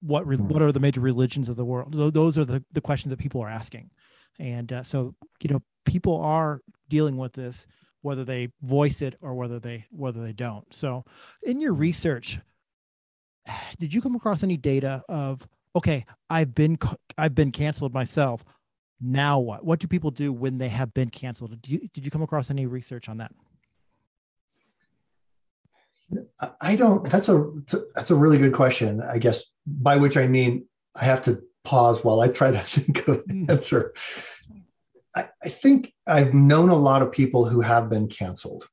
what 0.00 0.26
re- 0.26 0.36
what 0.36 0.62
are 0.62 0.72
the 0.72 0.80
major 0.80 1.00
religions 1.00 1.48
of 1.48 1.56
the 1.56 1.64
world? 1.64 1.94
Those 1.94 2.38
are 2.38 2.44
the, 2.44 2.62
the 2.72 2.80
questions 2.80 3.10
that 3.10 3.18
people 3.18 3.40
are 3.40 3.48
asking. 3.48 3.90
And 4.38 4.72
uh, 4.72 4.82
so, 4.82 5.14
you 5.40 5.50
know, 5.50 5.62
people 5.84 6.20
are 6.20 6.60
dealing 6.88 7.16
with 7.16 7.32
this 7.32 7.66
whether 8.02 8.24
they 8.24 8.48
voice 8.62 9.00
it 9.00 9.16
or 9.22 9.34
whether 9.34 9.58
they 9.58 9.86
whether 9.90 10.22
they 10.22 10.32
don't 10.32 10.72
so 10.74 11.04
in 11.42 11.60
your 11.60 11.72
research 11.72 12.38
did 13.78 13.94
you 13.94 14.02
come 14.02 14.14
across 14.14 14.42
any 14.42 14.56
data 14.56 15.02
of 15.08 15.46
okay 15.74 16.04
i've 16.30 16.54
been 16.54 16.78
i've 17.18 17.34
been 17.34 17.50
canceled 17.50 17.92
myself 17.92 18.44
now 19.00 19.38
what 19.38 19.64
what 19.64 19.78
do 19.78 19.86
people 19.86 20.10
do 20.10 20.32
when 20.32 20.58
they 20.58 20.68
have 20.68 20.92
been 20.94 21.10
canceled 21.10 21.50
did 21.62 21.70
you, 21.70 21.88
did 21.92 22.04
you 22.04 22.10
come 22.10 22.22
across 22.22 22.50
any 22.50 22.66
research 22.66 23.08
on 23.08 23.18
that 23.18 23.32
I 26.60 26.76
don't. 26.76 27.08
That's 27.10 27.28
a 27.28 27.50
that's 27.94 28.10
a 28.10 28.14
really 28.14 28.38
good 28.38 28.52
question. 28.52 29.00
I 29.00 29.18
guess 29.18 29.44
by 29.66 29.96
which 29.96 30.16
I 30.16 30.26
mean 30.26 30.66
I 30.94 31.04
have 31.04 31.22
to 31.22 31.42
pause 31.64 32.04
while 32.04 32.20
I 32.20 32.28
try 32.28 32.50
to 32.50 32.58
think 32.60 33.08
of 33.08 33.22
an 33.28 33.44
hmm. 33.44 33.50
answer. 33.50 33.94
I, 35.14 35.28
I 35.44 35.48
think 35.48 35.92
I've 36.06 36.32
known 36.32 36.70
a 36.70 36.76
lot 36.76 37.02
of 37.02 37.12
people 37.12 37.44
who 37.44 37.60
have 37.60 37.90
been 37.90 38.08
canceled, 38.08 38.68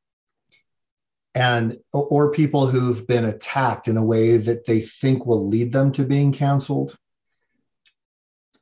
and 1.40 1.78
or 1.94 2.32
people 2.32 2.68
who've 2.68 3.08
been 3.08 3.24
attacked 3.24 3.88
in 3.88 3.96
a 3.96 4.04
way 4.04 4.36
that 4.36 4.66
they 4.66 4.82
think 4.82 5.26
will 5.26 5.48
lead 5.48 5.72
them 5.72 5.94
to 5.94 6.04
being 6.04 6.34
canceled. 6.34 6.98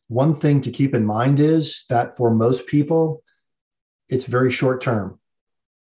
One 0.10 0.36
thing 0.36 0.62
to 0.62 0.70
keep 0.70 0.94
in 0.94 1.04
mind 1.04 1.40
is 1.40 1.86
that 1.90 2.16
for 2.16 2.30
most 2.30 2.68
people, 2.68 3.24
it's 4.10 4.26
very 4.26 4.52
short 4.52 4.80
term. 4.80 5.20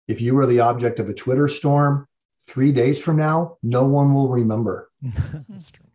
If 0.08 0.22
you 0.22 0.34
were 0.34 0.48
the 0.48 0.62
object 0.62 1.00
of 1.00 1.10
a 1.10 1.14
Twitter 1.14 1.50
storm, 1.50 2.08
three 2.46 2.72
days 2.72 3.02
from 3.04 3.18
now, 3.18 3.58
no 3.62 3.86
one 3.86 4.14
will 4.14 4.30
remember. 4.30 4.90
That's 5.02 5.70
true. 5.70 5.88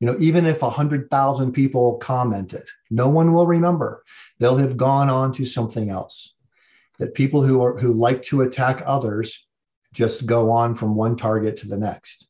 You 0.00 0.08
know, 0.08 0.16
even 0.18 0.44
if 0.44 0.60
100,000 0.60 1.52
people 1.52 1.96
commented, 1.96 2.64
no 2.90 3.08
one 3.08 3.32
will 3.32 3.46
remember. 3.46 4.04
They'll 4.40 4.58
have 4.58 4.76
gone 4.76 5.08
on 5.08 5.32
to 5.32 5.46
something 5.46 5.88
else. 5.88 6.34
That 6.98 7.14
people 7.14 7.42
who 7.42 7.62
are 7.62 7.78
who 7.78 7.94
like 7.94 8.22
to 8.24 8.42
attack 8.42 8.82
others 8.84 9.46
just 9.94 10.26
go 10.26 10.50
on 10.50 10.74
from 10.74 10.94
one 10.94 11.16
target 11.16 11.56
to 11.58 11.68
the 11.68 11.78
next. 11.78 12.28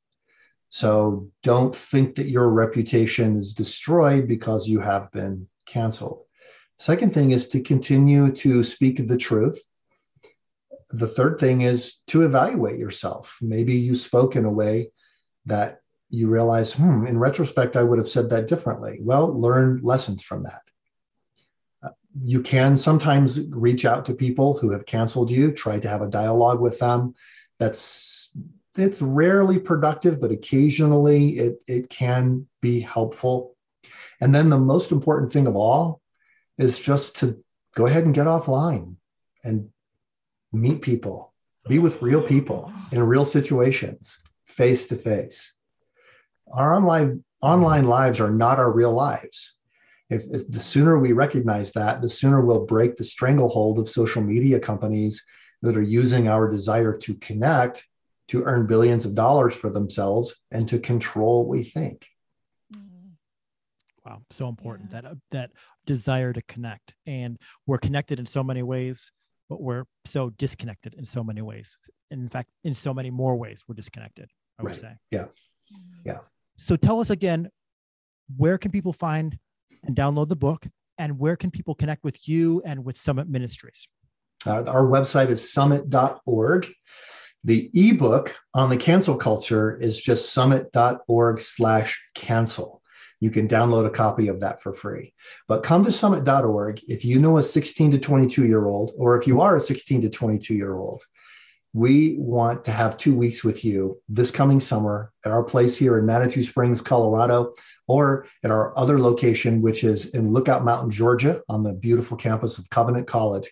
So 0.68 1.28
don't 1.42 1.74
think 1.74 2.16
that 2.16 2.28
your 2.28 2.48
reputation 2.48 3.34
is 3.34 3.54
destroyed 3.54 4.28
because 4.28 4.68
you 4.68 4.80
have 4.80 5.10
been 5.10 5.48
canceled. 5.66 6.24
Second 6.78 7.12
thing 7.12 7.30
is 7.32 7.48
to 7.48 7.60
continue 7.60 8.30
to 8.32 8.62
speak 8.62 9.06
the 9.06 9.16
truth 9.16 9.60
the 10.90 11.08
third 11.08 11.38
thing 11.38 11.62
is 11.62 11.96
to 12.08 12.22
evaluate 12.22 12.78
yourself. 12.78 13.38
Maybe 13.40 13.74
you 13.74 13.94
spoke 13.94 14.36
in 14.36 14.44
a 14.44 14.50
way 14.50 14.92
that 15.46 15.80
you 16.08 16.28
realize, 16.28 16.74
hmm, 16.74 17.06
in 17.06 17.18
retrospect, 17.18 17.76
I 17.76 17.82
would 17.82 17.98
have 17.98 18.08
said 18.08 18.30
that 18.30 18.46
differently. 18.46 19.00
Well, 19.02 19.28
learn 19.38 19.80
lessons 19.82 20.22
from 20.22 20.44
that. 20.44 20.62
Uh, 21.82 21.90
you 22.22 22.42
can 22.42 22.76
sometimes 22.76 23.40
reach 23.48 23.84
out 23.84 24.06
to 24.06 24.14
people 24.14 24.58
who 24.58 24.70
have 24.70 24.86
canceled 24.86 25.30
you, 25.30 25.50
try 25.50 25.78
to 25.78 25.88
have 25.88 26.02
a 26.02 26.08
dialogue 26.08 26.60
with 26.60 26.78
them. 26.78 27.14
That's 27.58 28.30
it's 28.76 29.00
rarely 29.00 29.58
productive, 29.58 30.20
but 30.20 30.32
occasionally 30.32 31.38
it, 31.38 31.62
it 31.66 31.88
can 31.88 32.46
be 32.60 32.80
helpful. 32.80 33.56
And 34.20 34.34
then 34.34 34.48
the 34.48 34.58
most 34.58 34.90
important 34.90 35.32
thing 35.32 35.46
of 35.46 35.54
all 35.54 36.00
is 36.58 36.78
just 36.78 37.16
to 37.16 37.42
go 37.74 37.86
ahead 37.86 38.04
and 38.04 38.14
get 38.14 38.26
offline 38.26 38.96
and 39.44 39.70
meet 40.52 40.82
people, 40.82 41.32
be 41.68 41.78
with 41.78 42.02
real 42.02 42.22
people 42.22 42.72
in 42.90 43.02
real 43.02 43.24
situations, 43.24 44.18
face 44.46 44.86
to 44.88 44.96
face. 44.96 45.52
Our 46.52 46.74
online 46.74 47.24
online 47.42 47.84
lives 47.84 48.20
are 48.20 48.30
not 48.30 48.58
our 48.58 48.72
real 48.72 48.92
lives. 48.92 49.52
If, 50.08 50.22
if, 50.30 50.50
the 50.50 50.58
sooner 50.58 50.98
we 50.98 51.12
recognize 51.12 51.72
that, 51.72 52.00
the 52.00 52.08
sooner 52.08 52.40
we'll 52.40 52.64
break 52.64 52.96
the 52.96 53.04
stranglehold 53.04 53.78
of 53.78 53.88
social 53.88 54.22
media 54.22 54.58
companies 54.60 55.22
that 55.64 55.76
are 55.76 55.82
using 55.82 56.28
our 56.28 56.50
desire 56.50 56.96
to 56.98 57.14
connect 57.14 57.86
to 58.28 58.42
earn 58.44 58.66
billions 58.66 59.04
of 59.04 59.14
dollars 59.14 59.54
for 59.54 59.68
themselves 59.68 60.34
and 60.50 60.66
to 60.68 60.78
control 60.78 61.40
what 61.40 61.48
we 61.48 61.64
think. 61.64 62.06
Wow, 64.06 64.22
so 64.30 64.48
important 64.48 64.90
yeah. 64.92 65.00
that 65.00 65.10
uh, 65.10 65.14
that 65.30 65.50
desire 65.86 66.32
to 66.32 66.42
connect, 66.42 66.94
and 67.06 67.38
we're 67.66 67.78
connected 67.78 68.18
in 68.18 68.26
so 68.26 68.42
many 68.42 68.62
ways 68.62 69.10
but 69.48 69.60
we're 69.60 69.84
so 70.04 70.30
disconnected 70.30 70.94
in 70.94 71.04
so 71.04 71.22
many 71.22 71.42
ways. 71.42 71.76
In 72.10 72.28
fact, 72.28 72.48
in 72.64 72.74
so 72.74 72.94
many 72.94 73.10
more 73.10 73.36
ways, 73.36 73.64
we're 73.68 73.74
disconnected, 73.74 74.28
I 74.58 74.62
would 74.62 74.70
right. 74.70 74.76
say. 74.76 74.92
Yeah. 75.10 75.26
Yeah. 76.04 76.18
So 76.56 76.76
tell 76.76 77.00
us 77.00 77.10
again, 77.10 77.48
where 78.36 78.58
can 78.58 78.70
people 78.70 78.92
find 78.92 79.38
and 79.82 79.94
download 79.94 80.28
the 80.28 80.36
book? 80.36 80.66
And 80.96 81.18
where 81.18 81.36
can 81.36 81.50
people 81.50 81.74
connect 81.74 82.04
with 82.04 82.28
you 82.28 82.62
and 82.64 82.84
with 82.84 82.96
Summit 82.96 83.28
Ministries? 83.28 83.88
Uh, 84.46 84.64
our 84.64 84.84
website 84.84 85.30
is 85.30 85.52
summit.org. 85.52 86.72
The 87.44 87.70
ebook 87.74 88.38
on 88.54 88.70
the 88.70 88.76
cancel 88.76 89.16
culture 89.16 89.76
is 89.76 90.00
just 90.00 90.32
summit.org 90.32 91.40
slash 91.40 92.02
cancel 92.14 92.82
you 93.24 93.30
can 93.30 93.48
download 93.48 93.86
a 93.86 93.90
copy 93.90 94.28
of 94.28 94.40
that 94.40 94.60
for 94.60 94.70
free. 94.70 95.14
But 95.48 95.62
come 95.62 95.82
to 95.84 95.92
summit.org 95.92 96.82
if 96.88 97.06
you 97.06 97.18
know 97.18 97.38
a 97.38 97.42
16 97.42 97.92
to 97.92 97.98
22 97.98 98.46
year 98.46 98.66
old, 98.66 98.92
or 98.98 99.18
if 99.18 99.26
you 99.26 99.40
are 99.40 99.56
a 99.56 99.60
16 99.60 100.02
to 100.02 100.10
22 100.10 100.54
year 100.54 100.76
old. 100.76 101.02
We 101.72 102.16
want 102.18 102.66
to 102.66 102.70
have 102.70 102.98
two 102.98 103.16
weeks 103.16 103.42
with 103.42 103.64
you 103.64 104.00
this 104.08 104.30
coming 104.30 104.60
summer 104.60 105.10
at 105.24 105.32
our 105.32 105.42
place 105.42 105.76
here 105.76 105.98
in 105.98 106.06
Manitou 106.06 106.42
Springs, 106.42 106.82
Colorado, 106.82 107.54
or 107.88 108.26
at 108.44 108.52
our 108.52 108.76
other 108.78 109.00
location, 109.00 109.62
which 109.62 109.82
is 109.82 110.14
in 110.14 110.30
Lookout 110.30 110.64
Mountain, 110.64 110.90
Georgia, 110.90 111.40
on 111.48 111.64
the 111.64 111.72
beautiful 111.72 112.16
campus 112.16 112.58
of 112.58 112.70
Covenant 112.70 113.08
College. 113.08 113.50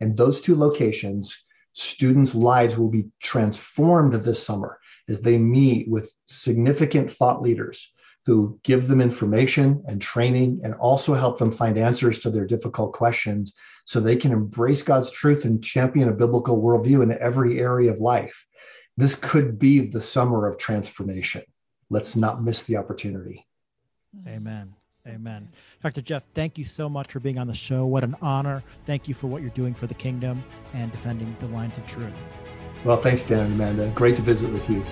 And 0.00 0.16
those 0.16 0.40
two 0.40 0.56
locations, 0.56 1.36
students' 1.72 2.34
lives 2.34 2.76
will 2.76 2.90
be 2.90 3.06
transformed 3.20 4.12
this 4.14 4.44
summer 4.44 4.78
as 5.08 5.20
they 5.20 5.38
meet 5.38 5.88
with 5.88 6.12
significant 6.26 7.10
thought 7.10 7.42
leaders 7.42 7.92
who 8.26 8.58
give 8.64 8.88
them 8.88 9.00
information 9.00 9.82
and 9.86 10.02
training 10.02 10.60
and 10.64 10.74
also 10.74 11.14
help 11.14 11.38
them 11.38 11.52
find 11.52 11.78
answers 11.78 12.18
to 12.18 12.28
their 12.28 12.44
difficult 12.44 12.92
questions 12.92 13.54
so 13.84 14.00
they 14.00 14.16
can 14.16 14.32
embrace 14.32 14.82
God's 14.82 15.12
truth 15.12 15.44
and 15.44 15.62
champion 15.62 16.08
a 16.08 16.12
biblical 16.12 16.60
worldview 16.60 17.04
in 17.04 17.16
every 17.20 17.60
area 17.60 17.92
of 17.92 18.00
life. 18.00 18.44
This 18.96 19.14
could 19.14 19.60
be 19.60 19.80
the 19.80 20.00
summer 20.00 20.48
of 20.48 20.58
transformation. 20.58 21.42
Let's 21.88 22.16
not 22.16 22.42
miss 22.42 22.64
the 22.64 22.76
opportunity. 22.76 23.46
Amen. 24.26 24.74
Amen. 25.06 25.48
Dr. 25.82 26.02
Jeff, 26.02 26.24
thank 26.34 26.58
you 26.58 26.64
so 26.64 26.88
much 26.88 27.12
for 27.12 27.20
being 27.20 27.38
on 27.38 27.46
the 27.46 27.54
show. 27.54 27.86
What 27.86 28.04
an 28.04 28.16
honor. 28.20 28.62
Thank 28.86 29.08
you 29.08 29.14
for 29.14 29.28
what 29.28 29.42
you're 29.42 29.50
doing 29.50 29.74
for 29.74 29.86
the 29.86 29.94
kingdom 29.94 30.42
and 30.74 30.90
defending 30.90 31.34
the 31.40 31.46
lines 31.48 31.76
of 31.78 31.86
truth. 31.86 32.14
Well, 32.84 32.96
thanks, 32.96 33.24
Dan 33.24 33.46
and 33.46 33.54
Amanda. 33.54 33.90
Great 33.94 34.16
to 34.16 34.22
visit 34.22 34.50
with 34.50 34.68
you. 34.68 34.84